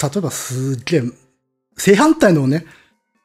[0.02, 1.02] 例えばすっげえ、
[1.78, 2.66] 正反対のね、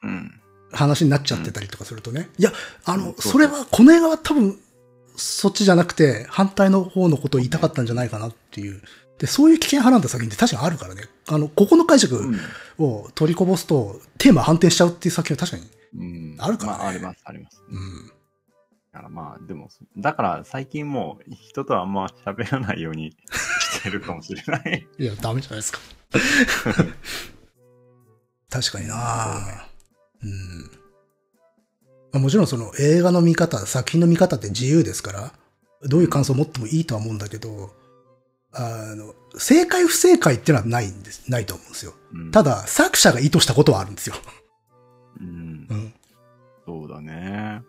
[0.02, 0.40] うん。
[0.72, 2.30] 話になっちゃってたりとかするとね。
[2.38, 2.50] いや、
[2.86, 4.58] あの、うんそうそうそれは、この映画は多分、
[5.16, 8.80] そっちじゃなくて、反対の方のことを言いたかったんじゃないかなっていう。
[9.18, 11.02] で、そういう危険派なんだ作品って確かにあるからね。
[11.28, 12.40] あの、ここの解釈うん。
[12.78, 15.70] を取りこぼすと、テーマ反転しちゃうっていう作品は確かに。
[15.96, 17.62] うんあるからねまあ、あります、あります。
[17.68, 18.06] うん。
[18.92, 23.16] だからまあ、でも、だから最近もう人とはあんま喋らないように
[23.60, 24.86] してるかもしれない。
[24.98, 25.78] いや、ダメじゃないですか。
[28.50, 29.66] 確かにな
[30.22, 30.70] うん。
[32.12, 35.32] まあ、もちろんその映画の見方、作品の見方って自由ですから、
[35.82, 37.74] どういう感想を持ってもいいとは思うんだけど、
[38.52, 41.94] あの、正解不正解っていうのはないんです、ないと思うんですよ。
[42.12, 44.14] うんた、だ、作者が意図したことはあるんですよ。
[45.20, 45.53] うんう、ん。
[46.66, 47.62] そうだね。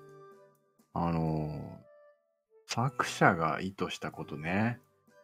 [0.93, 1.79] あの、
[2.67, 4.79] 作者が意図したことね。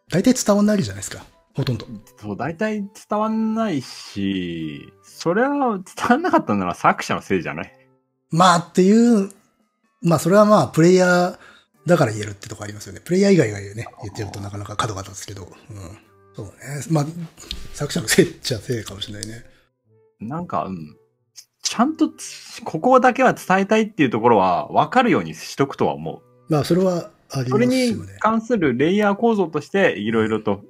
[0.09, 1.23] 大体伝わんないじゃないですか。
[1.53, 1.85] ほとんど。
[2.17, 7.77] そう、大体伝わんないし、それは伝わんなかったなら作者のせいじゃない？
[8.29, 9.31] まあっていう、
[10.01, 11.37] まあそれはまあプレイヤー
[11.85, 13.01] だから言えるってとこありますよね。
[13.03, 15.43] プレイヤー以外がね、言ってるとなかなか角が立つけど。
[15.43, 15.51] うん。
[16.33, 16.51] そうね。
[16.89, 17.05] まあ、
[17.73, 19.43] 作者のせいっちゃせいかもしれないね。
[20.21, 20.95] なんか、うん。
[21.71, 26.21] ちゃんとつ、ここだけは伝えたいっていうところは分かるようにしとくとは思う。
[26.49, 28.17] まあそれはありそれますよにね。
[28.19, 30.65] 関するレイヤー構造として、いろいろと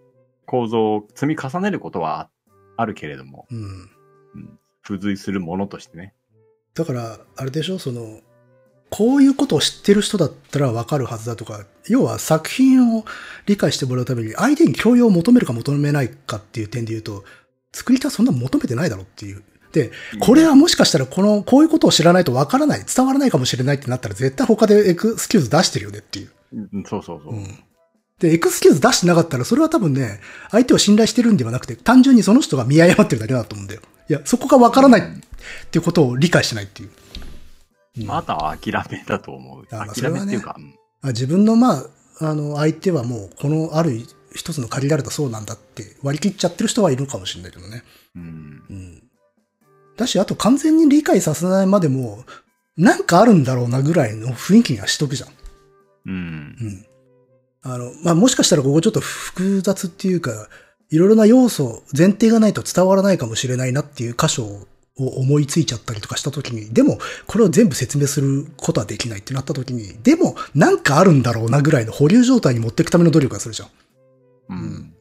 [0.46, 2.30] 構造を積み重ねることは
[2.78, 3.90] あるけれども、うん。
[4.84, 6.14] 付随するものとしてね。
[6.76, 8.20] だから、あれでしょ、その、
[8.92, 13.06] こういうことを知ってる人だったらわかるはずだとか、要は作品を
[13.48, 17.24] 理解してもらうために相手に教養を求めるか求めないかっていう点で言うと、
[17.74, 19.42] 作り手はそんな求めてないだろうっていう。
[19.72, 26.32] で、これはもしかしたらこの、こういうことを知らないとわからない、伝わらないかもしれないってなったら絶対他でエクスキューズ出してるよねっていう。
[26.54, 27.34] うんそうそうそう。
[27.34, 27.64] うん。
[28.20, 30.20] で、エクスキューズ出してなかったら、それは多分ね、
[30.52, 33.82] 相手を信頼してるんではなくて、単純にその人が見誤ってるだけだと思うんだよ。
[34.10, 35.04] いや、そこがわからないっ
[35.72, 36.90] ていうことを理解してないっていう。
[36.90, 36.92] うん
[38.10, 39.68] あとは諦めだと思う。
[39.68, 40.56] 諦めっていうか、
[41.04, 41.86] 自分の、まあ、
[42.22, 44.02] あの、相手はもう、この、ある
[44.34, 47.84] 一つの限られた層なんだって割り切っちゃってる人はいるかもしれないけどね。
[48.16, 49.01] うんうん。
[50.02, 52.26] だし、あと完全に理解させないまでも、
[52.78, 55.30] なんかあるんだろうなぐらいの雰囲気にはしとくじゃん。
[56.08, 56.86] うんうん。
[57.64, 60.50] あの、まあ、もしかしたらここちょっと複雑っていうか、
[60.90, 64.66] いろいろな要素、前提がないと伝わらないかもしれないなっていう箇所を
[64.98, 66.98] 思いついちゃったりとかしたときに、でも、
[67.28, 73.70] これを全部説明することはできないってなったときに、でも、なんかあるんだろうなぐらいの保留状態に持っていくための努力がするじゃん。
[74.50, 74.94] うん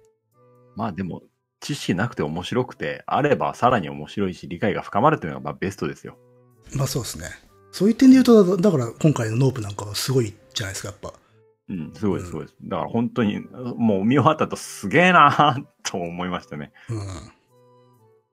[0.76, 1.22] まあでも、
[1.61, 6.16] 知識なくて面白くて、あればさらに面白いし、理解が深まるというのがまあベストですよ。
[6.74, 7.26] まあそうですね。
[7.72, 11.12] そういう点で言うと、だから今回のノープなんかはすごいじゃないですか、やっぱ。
[11.68, 12.56] うん、すごいです、すごいです。
[12.62, 13.40] だから本当に、
[13.76, 16.72] もう見終わったとすげえなと思いましたね。
[16.88, 17.06] うん。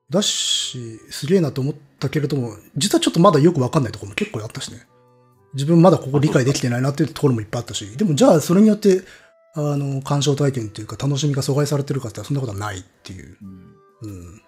[0.09, 4.87] だし、すげえなと思ったけれども、実はちょっとまだよくわかんないところも結構あったしね。
[5.53, 9.01] 自分まだここ理解できてないなっていうところもいっぱいあったし、でもじゃあそれによって、
[9.57, 13.37] あの、鑑賞体験っていうか楽しみが阻害されてるかってそんなことはないっていう。
[13.41, 14.41] うんうん。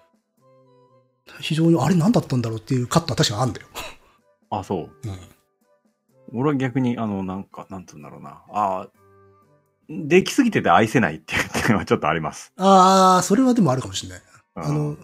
[1.40, 3.66] 非常に、あれ何だったんだろうっていうカットは確かにあるんだよ。
[4.50, 5.08] あ、そう。
[5.08, 5.18] うん。
[6.40, 8.42] 俺は逆に、あの、なんか、なんつうんだろうな。
[8.50, 8.88] あ
[9.88, 12.52] できすぎてて愛せないっていう点はちょっとあります。
[12.56, 14.22] ああ、それはでもあるかもしれない。
[14.56, 14.96] うんあの、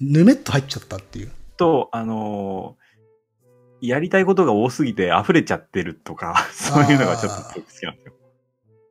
[0.00, 1.30] ぬめっと入っちゃったっていう。
[1.56, 2.84] と、あのー
[3.80, 7.94] やりたいことが多すぎて溢れちゃってるとか、そういうのがちょっと好きなんですよ。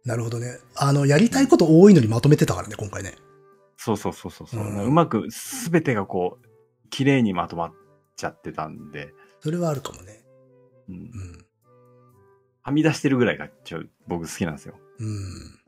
[0.06, 0.60] なるほどね。
[0.76, 3.16] あの、やりたいこと多いのにまとめてたからね、今回ね。
[3.78, 7.74] そうそうそうそうそう、ううんまくすべてがこう、綺麗にまとまっ
[8.16, 10.24] ちゃってたんで、それはあるかもね。
[10.90, 11.46] うんうん。
[12.62, 14.76] はみ出してるぐらいがちょ僕好きなんですよ。
[15.00, 15.60] うん。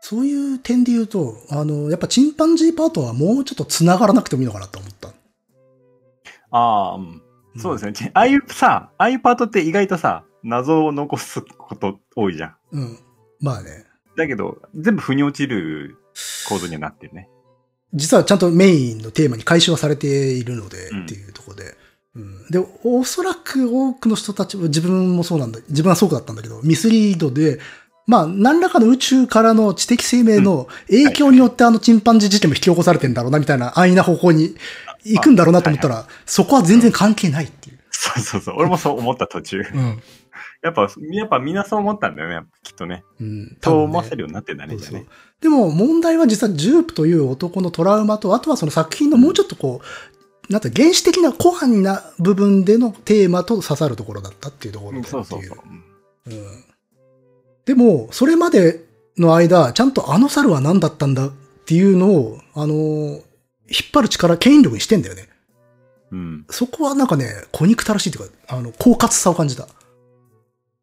[0.00, 5.08] そういう点で言うと、あの、やっぱチンパンジーパートはもうちょっと繋がらなくてもいいのかなと思った。
[6.50, 7.22] ああ、うん。
[7.56, 7.92] そうですね。
[7.92, 12.56] ちああいうさ、ああいうパートって意外とさ、謎を残すこと多いじゃん。
[12.72, 12.98] うん。
[13.40, 13.84] まあね。
[14.16, 15.96] だけど、全部腑に落ちる
[16.48, 17.28] 構造にはなってるね。
[17.94, 21.74] 実はちゃんとメインのテーマに回収はされているので、うんっていうところで。
[22.14, 22.46] うん。
[22.50, 27.60] で、おそらく多くの人たちは、自分もそうなんだ、自分はそうだったんだけど、ミスリードで、
[28.06, 34.56] まあ、何らかの宇宙からの知的生命の影響によってあのチンパンジー事件も引き起こされてんだろうな、みたいな安易な方向に
[35.04, 37.78] 行くんだろうなと思ったら、そこは全然関係ないっていう。
[37.90, 38.54] そうそうそう。
[38.58, 39.58] 俺もそう思った途中。
[39.58, 40.02] うん。
[40.62, 43.04] やっぱ、やっぱみんなそう思ったんだよね、きっとね。
[43.20, 43.58] うん。
[43.62, 45.06] そう思わせるようになってんだね、じゃあね。
[45.40, 49.80] でも問題は実はジュープという男のトラウマと、あとはその作品のもうちょっとこ
[50.48, 55.24] う、なんて原始的なコアな部分でのテーマと刺さるところだったっていうところでうんっていう。
[55.24, 55.58] そうそうそう。
[56.26, 56.64] うんうん
[57.66, 58.84] でも、それまで
[59.16, 61.30] の間、ちゃんとあの猿は何だったんだっ
[61.66, 63.22] ていうのを、あのー
[63.70, 65.28] 引っ張る力、権威力にしてんだよね。
[66.10, 66.46] うん。
[66.50, 69.68] そこはなんかね、小憎たらしいというか、あの、狡猾さを感じた。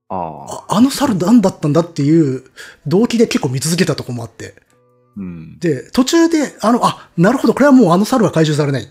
[0.10, 0.82] ああ。
[0.82, 2.43] の猿何だったんだっていう
[2.86, 4.55] 動機で結構見続けたとこもあって。
[5.18, 5.60] うん。
[5.60, 8.88] で、途中で、あの、あ、なるほど、これはもうあの猿は回収されないっ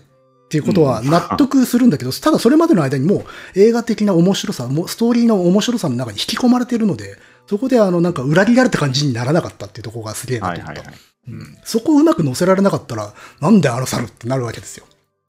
[0.49, 10.71] ていうことはうん納得するんだけど、 ただそれまでの間にもう映画的な面白さ、もうストーリーの面白さの中に引き込まれているので、そこであの、なんか裏切られた感じにならなかったっていうところがすげえなと思った。
[10.71, 10.97] はいはいはい。
[11.29, 11.57] うん。
[11.63, 14.85] そこをうまく乗せられなかったら、なんであの猿ってなるわけですよ。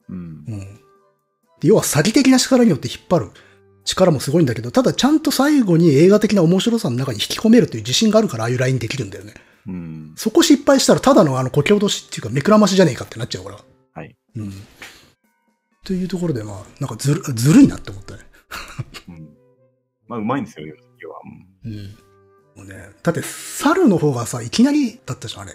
[0.09, 0.15] うん。
[0.15, 0.79] うん。
[1.59, 3.31] で要は詐欺的な力によって引っ張る
[3.89, 9.33] 力もすごいんだけど、ただちゃんと最後に映画的な面白さの中に引き込めるという自信があるからああいうラインできるんだよね。
[9.67, 10.13] うん。
[10.15, 13.59] そこ失敗したらただのあのこけ落としっていうかめくらましじゃねえかってなっちゃうから。
[13.93, 14.15] はい。
[14.35, 14.53] うん。
[15.83, 18.21] というところでまあ、なんかずる、ずるいなって思ったね。
[19.09, 19.29] うん。
[20.07, 21.15] まあ、うまいんですよ、岩崎は。
[21.65, 21.97] うんうん。
[22.55, 25.53] もうね、だって猿の方がさ、いきなりだったじゃん、あれ。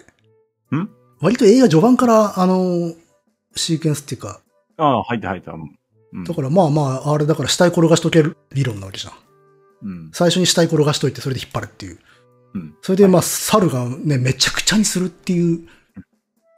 [0.77, 0.89] ん？
[1.21, 2.93] 割と映画序盤から、あの、
[3.55, 4.41] シーケンスっていうか、
[4.77, 5.53] ああ、入った入った。
[6.13, 6.23] うん。
[6.23, 9.13] だからまあまあ、あれだから死体転がしとける理論なわけじゃん。
[9.83, 10.11] うん。
[10.13, 11.99] 最初に死体転がしといて、それで引っ張るっていう。
[12.53, 12.75] うん。
[12.81, 15.67] それでまあ、猿がね、めちゃくちゃにするっていう、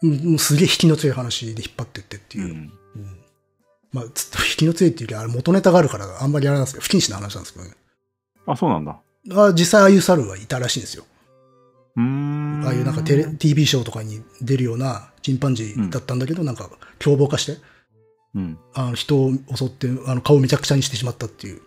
[0.03, 2.45] うんすげえ引きの強い話で引っ張ってってっていう。
[2.45, 2.51] うん。
[2.51, 3.17] うん
[3.93, 7.71] まあ、つ引きの強いっていうより、あれ元ネタがあるから、あんまりあれなんですけど、不謹慎な話なんですけどね。
[8.45, 8.99] あ、そうなんだ。
[9.31, 11.05] あ実際ああいう猿はいたらしいんですよ。
[11.95, 12.63] うーん。
[12.65, 16.69] ああいうなんかテレ、TV ショーとかに出るようなチンパンジーだったんだけど、なんか
[16.99, 17.57] 凶暴化して、
[18.35, 18.57] うん。
[18.73, 21.61] あの人を襲って、あの顔をめちゃくちゃにしてしまったっていう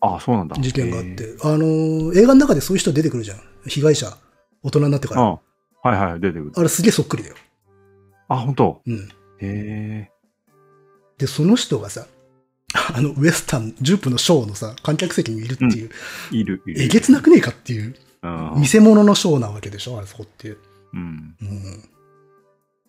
[0.00, 0.56] あそうなんだ。
[0.58, 3.40] 事件があっへて、あの、映画の中でそういう人出てくるじゃん。
[3.66, 4.16] 被害者、
[4.62, 5.08] 大人になってえ。
[5.08, 5.22] から。
[5.22, 5.40] あ
[5.82, 6.52] はいはい、出てくる。
[6.56, 7.36] あれすげえそっくりだよ。
[8.28, 8.82] あ、本当？
[8.86, 8.96] うん。
[8.96, 9.08] へ
[9.40, 10.10] え。
[11.18, 12.06] で、その人がさ、
[12.94, 15.90] あの、ウエスタン、ジュープのショーのさ、観客席にいるっていう、
[16.30, 16.82] いる、いる。
[16.82, 18.52] えげつなくねえかっていう、うん。
[18.60, 20.58] 見せ物のショーなわけでしょあれそこっていう。
[20.94, 21.36] うん。
[21.42, 21.88] うん。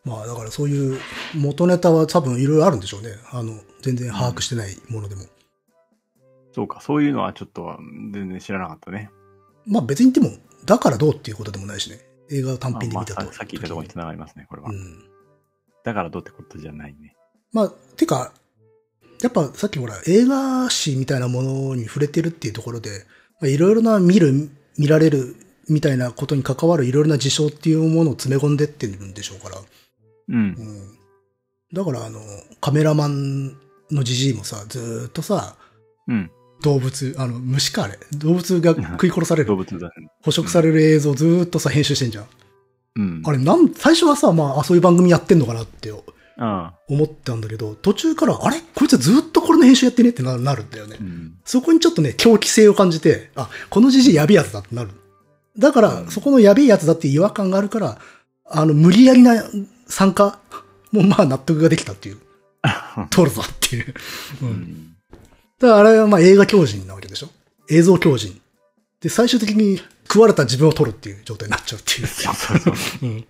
[0.03, 0.99] まあ、だからそういう
[1.35, 3.09] 元ネタは多分いろいろあるんでしょうね。
[3.31, 5.23] あの、全然把握してないものでも。
[6.53, 7.77] そうか、そういうのはちょっと
[8.11, 9.11] 全然知らなかったね。
[9.65, 11.99] まあ別に言っても、だからどうっていうことでもないしね。
[12.31, 13.31] 映画を単まあまあ品で見たと。
[13.31, 14.69] ささっき言ったところに繋がりますね、これは。
[14.69, 15.03] うん。
[15.83, 17.15] だからどうってことじゃないね。
[17.53, 18.33] まあ、てか、
[19.21, 23.05] やっぱさっきほら、映画史みたいなものに触れてるっていうところで、
[23.39, 25.35] まあいろいろな見る、見られる
[25.69, 29.57] みたいなことに関わるいろいろな事象っていうものを詰め込んでってるんでしょうから。
[30.32, 30.38] うん。
[30.38, 30.97] うん。
[31.73, 32.19] だからあの、
[32.59, 33.57] カメラマン
[33.91, 35.55] のじじいもさ、ずーっとさ、
[36.07, 36.32] うん。
[36.63, 37.97] 動物、あの、虫かあれ。
[38.13, 39.93] 動物が食い殺される、動物だね。
[40.23, 42.25] 捕食される映像をずーっとさ、編集してんじゃん。
[42.97, 43.21] うん。
[43.25, 45.91] あれ、なん、最初はさ、まあ、あそういう番組やってんのかなって
[46.38, 48.61] あ思ったんだけど、途中から、あれ？
[48.75, 50.09] こいつずっとこれの編集やってね？
[50.09, 50.97] ってななるんだよね。
[50.99, 51.34] うん。
[51.45, 54.91] そこにちょっとね、狂気性を感じて、あ、このじじいやべえやつだってなる。
[55.57, 57.99] だから、うんそこのやべえやつだって違和感があるから、
[58.45, 59.43] あの、無理やりな
[59.91, 60.39] 参加？
[60.91, 62.17] もまあ納得ができたっていう。
[63.11, 63.93] 撮るぞっていう。
[64.41, 64.45] う。
[64.45, 64.95] うんん。
[65.59, 67.29] だからあれはまあ映画狂人なわけでしょ？
[67.69, 68.41] 映像狂人。
[69.01, 69.77] で、最終的に
[70.07, 72.07] 食われた自分を撮るっていう状態になっちゃうっていう。
[72.07, 73.05] そうそうそう。
[73.05, 73.25] うん。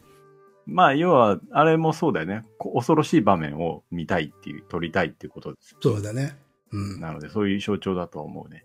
[0.67, 2.43] まあ、要は、あれもそうだよね。
[2.57, 5.75] こ恐ろしい場面を見たいっていう、撮りたいっていうことです。
[5.81, 6.37] そうだね。
[6.71, 6.99] うん。
[6.99, 8.63] なので、そういう象徴だとは思うね。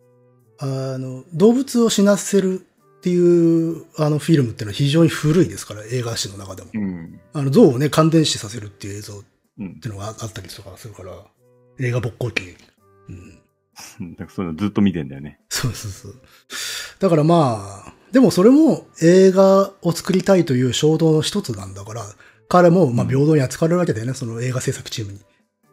[0.59, 0.67] あ
[0.99, 2.67] の、動物を死なせる
[3.07, 6.71] っていう、あのフィルムっていうのは非常に古いですから、映画史の中でも。
[6.75, 7.21] うん。
[7.35, 9.17] あの、象をね、感電死させるっていう映像っ
[9.61, 9.79] うん。
[9.79, 11.13] ていうのがあったりとかするから、
[11.79, 12.57] 映画勃興期。
[13.09, 13.39] うん。
[14.17, 15.39] だからそういうのずっと見てんだよね。
[15.49, 16.15] そうそうそう。
[16.99, 22.05] だからまあ、でもそれも映画を作りたいという衝動の一つなんだから、
[22.49, 25.21] 彼もまあ平等に扱われるわけだよね、その映画制作チームに。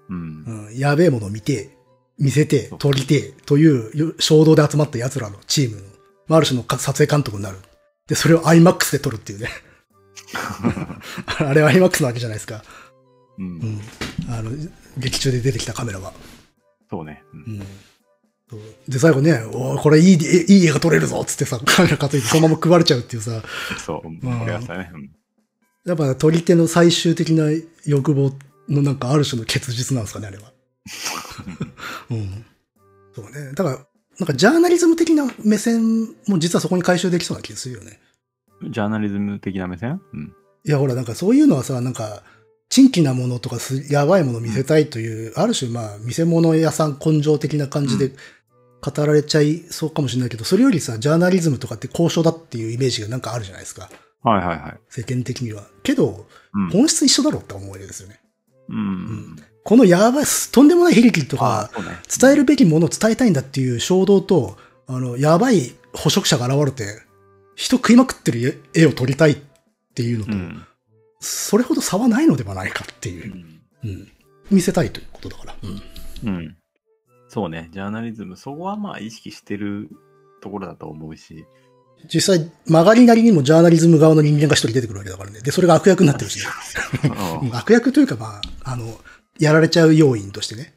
[0.09, 0.65] うん。
[0.67, 1.75] うん、やべえものを見て、
[2.19, 5.92] 見せて撮りて、という衝動で集まった奴らのチームの、
[6.33, 7.57] まあある種の撮影監督になる。
[8.07, 9.49] で、それを IMAX で撮るっていうね。
[11.37, 12.63] あれは IMAX なわけじゃないですか。
[13.37, 13.43] う。
[13.43, 13.81] うんん。
[14.29, 14.51] あの、
[14.97, 16.13] 劇中で出てきたカメラは。
[16.89, 17.23] そうね。
[17.33, 18.61] うんうん。
[18.87, 23.41] で、最後ね、おーこれいい、いい映画撮れるぞっつってさ、カメラ担いでそのまま食われちゃうっていうさ、
[23.77, 24.07] そう。
[24.07, 24.91] んこれはさね。
[24.93, 25.11] うん
[25.85, 27.43] やっぱ撮り手の最終的な
[27.85, 28.31] 欲望
[28.69, 30.53] のなんかある種の結実なんですかね、あれは。
[32.09, 32.45] うん。
[33.13, 33.51] そうね。
[33.53, 33.85] だから、
[34.19, 37.99] なんかジャーナリズム的な目線も実はそこに回収できそうな気がするよね。
[38.69, 40.01] ジャーナリズム的な目線？
[40.13, 40.33] うん。
[40.65, 42.23] いや、ほら、なんかそういうのはさ、なんか、
[42.69, 48.13] 珍奇なものとかす、やばいものを見せたいという、ある種まあ、見せ物屋さん根性的な感じで
[48.81, 53.89] 語られちゃいそうかもしれないけど、それよりさ、ジャーナリズムとかって交渉だっていうイメージがなんかあるじゃないですか。
[54.21, 54.79] はいはいはい。
[54.89, 55.67] 世間的には。
[55.83, 56.69] けど、うん。
[56.69, 58.21] 本質一緒だろうって思うわけですよね。
[58.69, 59.35] うん。
[59.63, 61.71] このやばい、とんでもない悲劇とか。
[62.19, 64.57] 伝えるべきものを伝えたいんだっていう衝動と、
[64.87, 67.01] あの、やばい捕食者が現れて、
[67.55, 69.37] 人食いまくってる絵絵を撮りたいっ
[69.95, 70.65] ていうのと、うん。
[71.19, 73.31] それほど差はないのではないかっていう
[73.83, 73.87] う。
[73.87, 73.89] ん。
[73.89, 74.11] うん。
[74.51, 75.55] 見せたいということだから。
[75.63, 76.29] うん。
[76.29, 76.57] うん。
[77.29, 77.69] そうね。
[77.71, 79.89] ジャーナリズム、そこはまあ意識してる
[80.41, 81.45] ところだと思うし。
[82.13, 85.39] 実際、曲がりなりにもジャーナリズム側の人間が一人出てくるわけだからね。
[85.39, 86.39] で、それが悪役になってるし
[87.03, 87.49] ね。
[87.53, 88.99] 悪役というか、まあ、あの、
[89.39, 90.73] やられちゃう要因としてね。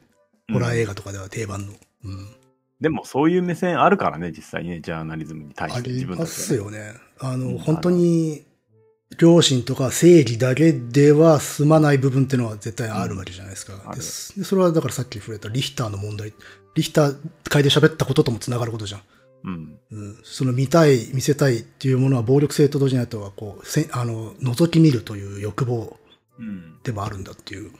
[0.49, 1.73] んホラー映画とかでは定番の。
[2.05, 2.35] うん。
[2.79, 6.93] でもそういう目線あるからね、実際にね、ジャーナリズムに対あして自りま分たちはねすよね。
[7.19, 8.45] あの、うん本当に、
[9.19, 13.81] 良心とか正義だけでは済まない部分っていうのは絶対あるわけじゃないですか。
[13.85, 16.33] あるでそれはだからさっき触れたリヒターの問題。
[16.75, 17.17] リヒター
[17.49, 19.01] 会で喋ったこととも繋がることじゃん。
[19.45, 19.79] うん。
[19.91, 25.97] うん、その見たい、見せたいっていうものは暴力性と同時にあとはこう、せあの、覗き見るという欲望
[26.37, 26.77] うん。
[26.83, 27.71] でもあるんだっていう。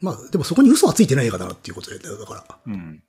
[0.00, 2.58] まあ、でもそこに嘘はついてないかなっていうことで、だから。
[2.66, 2.72] うん。
[2.74, 3.02] うん。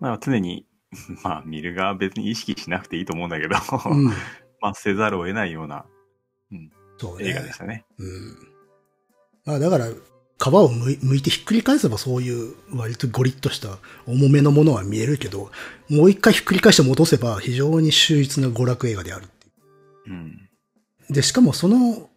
[0.00, 0.66] まあ常に、
[1.24, 4.06] まあ見る側は別に意識しなくていいと思うんだけど、うん。
[4.60, 5.84] まあせざるを得ないような
[6.98, 7.30] そうね。
[7.30, 7.84] 映画でしたね。
[7.98, 8.36] うん。
[9.44, 15.50] まあだから、皮をむいてひっくり返せばそういう割とゴリッとした重めのものは見えるけど、
[15.88, 19.50] もう一回ひっくり返して戻せば非常に秀逸な娯楽映画であるってい
[20.12, 20.48] うん。
[21.10, 21.12] う。
[21.12, 22.10] で、しかもその、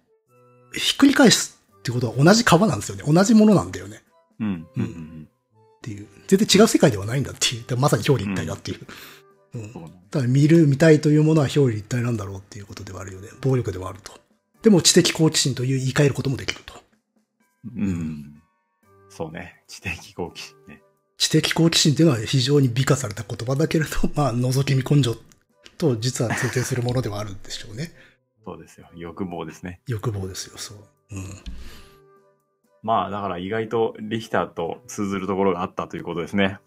[0.73, 1.56] ひっくり返す
[1.87, 3.03] ってことは同じ皮なんですよね。
[3.07, 4.03] 同じものなんだよね。
[4.39, 4.67] うん。
[4.75, 5.27] うん。
[5.27, 6.07] っていう。
[6.27, 7.77] 全然違う世界ではないんだっていう。
[7.77, 8.79] まさに表裏一体だっていう。
[9.55, 9.73] うん。
[9.73, 13.29] そうなんだただ見る、見たいというものは表裏一体なんだろうっていうことではあるよね。
[13.41, 14.11] 暴力ではあると。
[14.61, 16.73] でも知的好奇心という言い換えることもできると。
[17.75, 18.41] うん。
[19.09, 19.63] そうね。
[19.67, 20.81] 知的好奇心ね。
[21.17, 25.17] 知的好奇心っていうのは非常に美化された言葉だけれど、 まあ、覗き見根性
[25.77, 27.93] と実は通底するものではあるんでしょうね。
[28.43, 28.87] そうですよ。
[28.95, 29.81] 欲望ですね。
[29.87, 30.77] 欲望ですよ、そう。
[31.11, 31.23] うん。
[32.83, 36.59] まあだから意外とリヒターと通ずるところがあったということですね。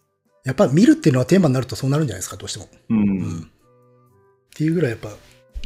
[0.44, 2.68] やっぱ見るっていうのはテーマになるとそうなるんじゃないですか、どうしても。
[2.88, 2.94] う。
[2.94, 3.40] うんん。
[3.42, 3.46] っ
[4.54, 5.10] ていうぐらいやっぱ、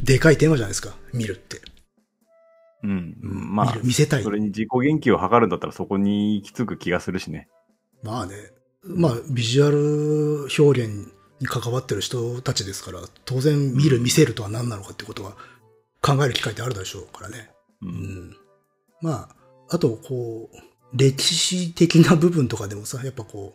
[0.03, 1.61] でかいテーマじゃないですか、見るって。
[2.83, 3.17] うん。
[3.23, 4.31] うんまあ見せたいそ。
[4.31, 7.49] れに自己言及を図るんだったらそこに行き着く気がするしね。
[8.03, 8.35] まあね。
[8.83, 11.11] まあ、ビジュアル表現
[11.41, 15.37] に関わってる人たちですから、当然見る、見せるとは何なのかってことは
[16.03, 17.51] 考える機会ってあるでしょうからね。
[17.83, 17.87] う。
[17.87, 18.37] うんん。
[19.05, 19.29] ま
[19.69, 20.57] あ、あと、こう、
[20.97, 23.53] 歴史的な部分とかでもさ、やっぱこ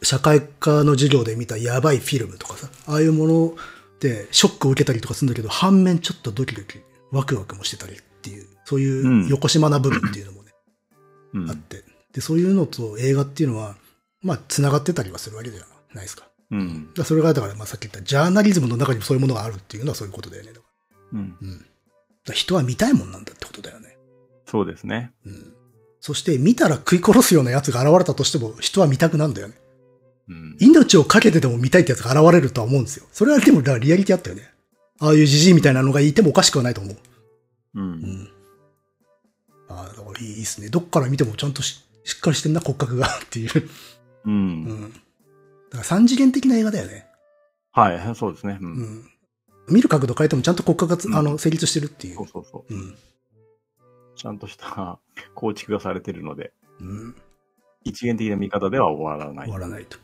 [0.00, 3.54] う、社会科の授業で見たやばいフィルムとかさ、ああいうもの
[4.00, 6.78] でショックを受けたりとかするんだけど、反面ちょっとドキドキ、
[7.10, 10.52] ワクワクもしてたりっていう、そういう横島な部分っていうのもね、
[11.34, 11.84] うんあって。
[12.12, 13.76] で、そういうのと映画っていうのは、
[14.22, 15.60] まあ、繋がってたりはするわけじゃ
[15.94, 16.22] ないですか。
[16.22, 16.90] だかうん。
[16.96, 20.52] らそれが、だから、まあ、さっき言ったジャーナリズムの中にもそういうものがあるっていうのはそういうことだよね。
[21.12, 21.28] うん。
[21.28, 21.66] らうん。
[22.32, 23.87] 人は見たいもんなんだってことだよね。
[24.50, 25.12] そうですね。
[25.26, 25.54] うん。
[26.00, 29.54] そして、見たら食い殺すような奴が現れたとしても、人は見たくなんだよね。
[30.28, 30.56] うん。
[30.60, 33.06] 命をかけてでも見たいって奴が現れるとは思うんですよ。
[33.12, 34.50] それはでも、だからリアリティあったよね。
[35.00, 36.94] ああいうじじいみたいなのがいてもおかしくはないと思う。
[36.94, 36.98] う。
[37.74, 38.28] うんん。
[39.68, 40.68] ああ、だからいいですね。
[40.68, 43.50] どっから見てもちゃんとししっかりしてんな、骨格がっていう。
[43.54, 43.68] う。
[44.24, 44.92] うんん。
[44.92, 44.98] だ
[45.72, 47.06] から三次元的な映画だよね。
[47.72, 48.58] はい、そうですね。
[48.60, 48.64] う。
[48.64, 49.04] うんん。
[49.68, 52.26] 見る角度変えてもちゃんと骨格がつ、うんあの、成立してるっていうそう。
[52.32, 52.74] そうそう。
[52.74, 52.96] うん。
[54.18, 54.98] ちゃんとした
[55.34, 57.14] 構築がされてるので、うん。
[57.84, 59.46] 一元的な見方では終わらない。
[59.46, 59.98] 終わらないと。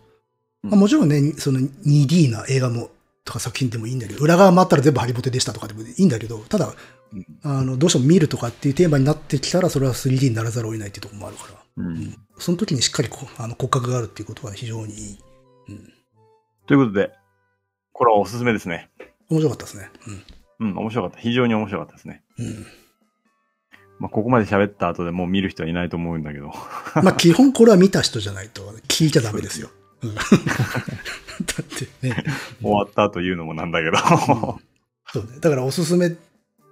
[0.63, 2.91] うんまあ、もちろんね、その 2D な映画も、
[3.25, 6.75] とか作品でもいいんだけど、裏側回ったら全部ハリボテでしたとかでもいいんだけど、ただ、
[7.13, 7.27] うん。
[7.43, 12.17] あの、どうしても見るとかっていうテーマになってきたら、それは 3D にならざるを得ないっていうところもあるから、うん。
[12.39, 15.19] その時にしっかりこうあの骨格があるっていうことは非常にいい。
[15.69, 15.93] うん。
[16.67, 17.13] ということで、
[17.93, 18.91] これはおすすめですね。
[19.31, 19.91] 面白かったですね。
[20.61, 21.19] うん、面白かった。
[21.19, 22.23] 非常に面白かったですね。
[22.39, 22.67] うん。
[23.99, 24.03] うん。
[24.03, 26.53] まあ、ここまで喋った後でもう見る人はいないと思うんだけど。
[27.03, 29.71] まあ、基本これは見た人じゃないと聞いちゃダメですよ。
[30.03, 32.25] うん、 だってね。
[32.61, 33.97] 終わった後言うのもなんだけど。
[35.13, 35.39] そうね。
[35.41, 36.15] だからおすすめ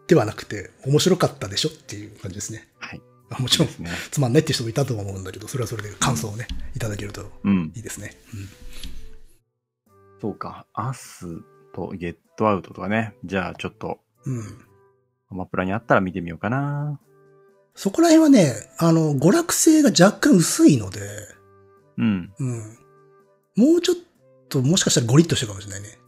[0.06, 2.68] ではなくて、面白かったでしょっていう感じですね。
[2.78, 3.00] はい。
[3.30, 3.90] あもちろんね。
[4.10, 6.46] つまんないって人もいたと思うんだけど、それはそれで感想をね、
[6.76, 7.80] いただけるとうんい。
[7.80, 8.14] いですね。
[10.20, 10.66] そうか。
[10.74, 11.26] アス
[11.74, 13.14] とゲットアウトとかね。
[13.24, 14.38] じゃあちょっと、うん。
[14.38, 14.64] うん。
[15.30, 17.00] アマプラにあったら見てみようかな。
[17.74, 21.00] そこら辺はね、あの、娯楽性が若干薄いので、
[21.98, 22.32] うん。
[22.38, 22.58] うん。
[23.56, 23.96] もうちょっ
[24.48, 25.98] と、もしかしたらゴリッとしてるかもしれないね。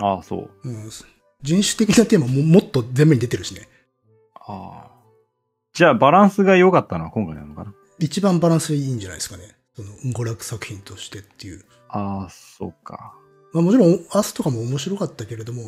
[0.00, 0.68] ああ、そう。
[0.68, 0.90] うん。
[1.42, 3.68] 人種的なテーマももっと前面に出てるしね。
[4.34, 4.90] ああ。
[5.72, 7.74] じゃあバランスが良かったのは今回なのかな？
[7.98, 9.44] 一番バランスいいんじゃないですかね。
[9.74, 11.64] その、娯楽作品としてっていう。
[11.88, 13.14] ああ、そうか。
[13.54, 15.62] まあもちろん、アスとかも面白かったけれども、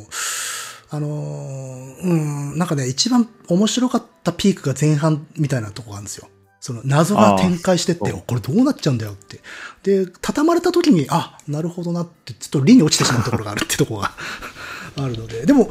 [0.90, 6.28] あのーうん、なんかね、一番面白かったピークが前半みたいなとこがあるんですよ。
[6.60, 9.40] その謎が展開してって、これどうなっちゃうんだよって。
[9.82, 14.12] で、畳まれた時に、あ、なるほどなって、ちょっと理に落ちてしまうところがあるってところが
[14.96, 15.44] あるので。
[15.44, 15.68] でも、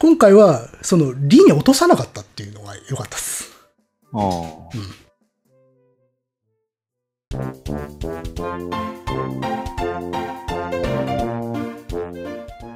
[0.00, 3.52] 今回は、その理に落とさなかったっていうのが良かったです。
[4.12, 4.20] ああ。
[4.20, 5.02] うん。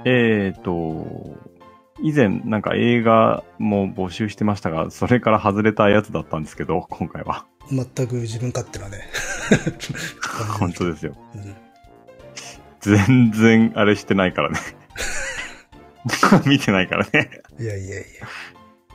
[0.04, 1.35] えーと、
[2.00, 7.46] 以前なんか映画も募集してましたが、それから外れたやつだったんですけど、今回は。
[7.70, 9.08] 全く自分勝手なね。
[10.58, 11.14] 本当ですよ。
[11.34, 11.56] うん
[12.80, 14.60] 全然あれしてないからね。
[16.46, 17.42] 見てないからね。
[17.58, 18.28] いやいやいや。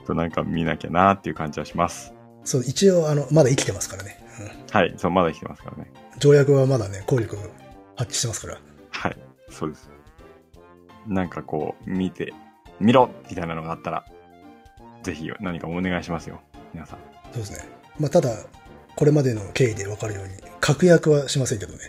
[0.05, 2.13] となんか見なきゃなっていう感じはします。
[2.45, 4.17] そう、一応、あの、まだ生きてますからね。
[4.71, 4.93] はい。
[4.97, 5.91] そう、まだ生きてますからね。
[5.95, 7.35] うん条約はまだね、効力
[7.95, 8.59] 発揮してますから。
[8.91, 9.17] はい。
[9.49, 9.89] そうです。
[11.07, 12.31] なんかこう、見て、
[12.81, 14.05] 見ろみたいなのがあったら、
[15.03, 16.41] ぜひ何かお願いしますよ。
[16.73, 16.99] 皆さん。
[17.31, 17.69] そうですね。
[17.99, 18.35] まあ、ただ、
[18.95, 21.79] これまでの経緯で分かるように、確約はしませんけどね。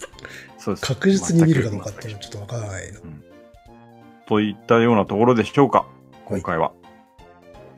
[0.58, 0.86] そうです。
[0.86, 3.00] 確実に見るかどうかっていうのはちょっと分からないの。
[4.26, 5.86] といったようなところでしょうか。
[6.26, 6.72] 今回は。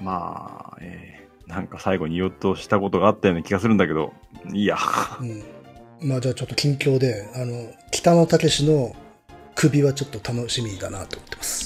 [0.00, 4.12] まあ、えー、なんか最後に言おうとしたことがあったような気がするんだけど、
[4.52, 4.76] いいや。
[5.20, 5.42] うん。
[6.00, 8.96] まあ、じゃあちょっと近況で、あの、北野武の
[9.54, 11.61] 首はちょっと楽しみだなと思ってます。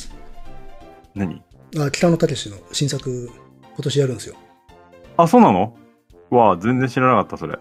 [1.17, 1.43] 何？
[1.79, 3.31] あ、北野武の新作、
[3.75, 4.37] 今年やるんですよ。
[5.17, 5.75] あ、そうなの？
[6.31, 7.59] わあ、全然知らなかった、それ。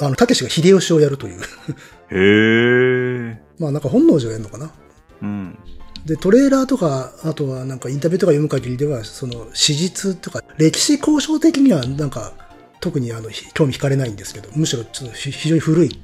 [0.00, 1.40] あの、武が秀吉をやるという。
[2.10, 3.42] へえ。
[3.58, 4.72] まあ、なんか本能寺をやるのかな。
[5.22, 5.58] うん。
[6.04, 12.32] で、トレーラーとか、あとはなんかインタビューとか読む限りでは、その史実とか、歴史交渉的にはなんか、
[12.80, 16.00] 特にあの、ひ興味惹かれないんですけど、むしろちょっとひ非常に古い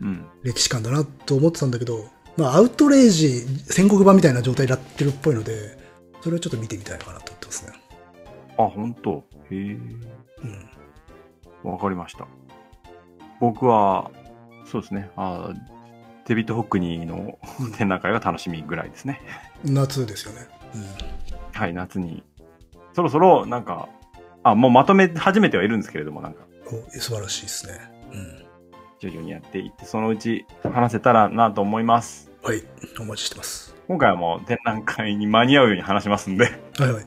[0.00, 0.24] うん。
[0.42, 2.06] 歴史観だなと思ってたんだけど、
[2.36, 5.83] まあ、アウトレイジ戦国版みたいな状態になってるっぽいので、
[6.24, 7.72] それをちょっと見てみたいのかなと思ってますね。
[8.56, 9.22] あ、本当？
[9.50, 9.56] へえ。
[11.62, 11.70] うん。
[11.70, 12.26] わかりました。
[13.40, 14.10] 僕は、
[14.64, 15.10] そうですね。
[15.16, 15.52] あ
[16.26, 17.38] デビッド・ホックニーの
[17.76, 19.20] 展覧会が楽しみぐらいですね。
[19.64, 20.48] 夏ですよね。
[21.52, 22.24] はい、夏に。
[22.94, 23.90] そろそろ、なんか、
[24.44, 26.78] あ、もうまとめ始めてはいるんですけれども、なんか、うん。
[26.78, 27.78] お素晴らしいですね。
[28.12, 28.46] うん。
[28.98, 32.30] 徐々にやっていって、そのうち話せたらなと思います。
[32.42, 32.62] はい。
[32.98, 33.73] お待ちしてます。
[33.86, 36.44] 今回はもう展覧会に間に合うように話しますんで、
[36.78, 37.06] はいはい。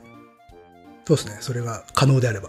[1.04, 1.36] そうですね。
[1.40, 2.48] それが可能であれば。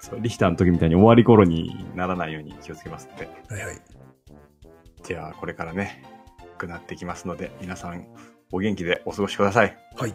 [0.00, 3.28] そうリヒターの時みたいに終わり頃にならないように気をつけますので。
[3.48, 3.80] はいはい。
[5.02, 6.04] じゃあ、これからね、
[6.58, 8.06] くなってきますので、皆さん、
[8.52, 9.76] お元気でお過ごしください。
[9.96, 10.14] はい。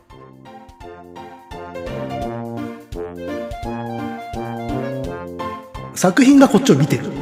[5.95, 7.12] 作品がこっちを見てる。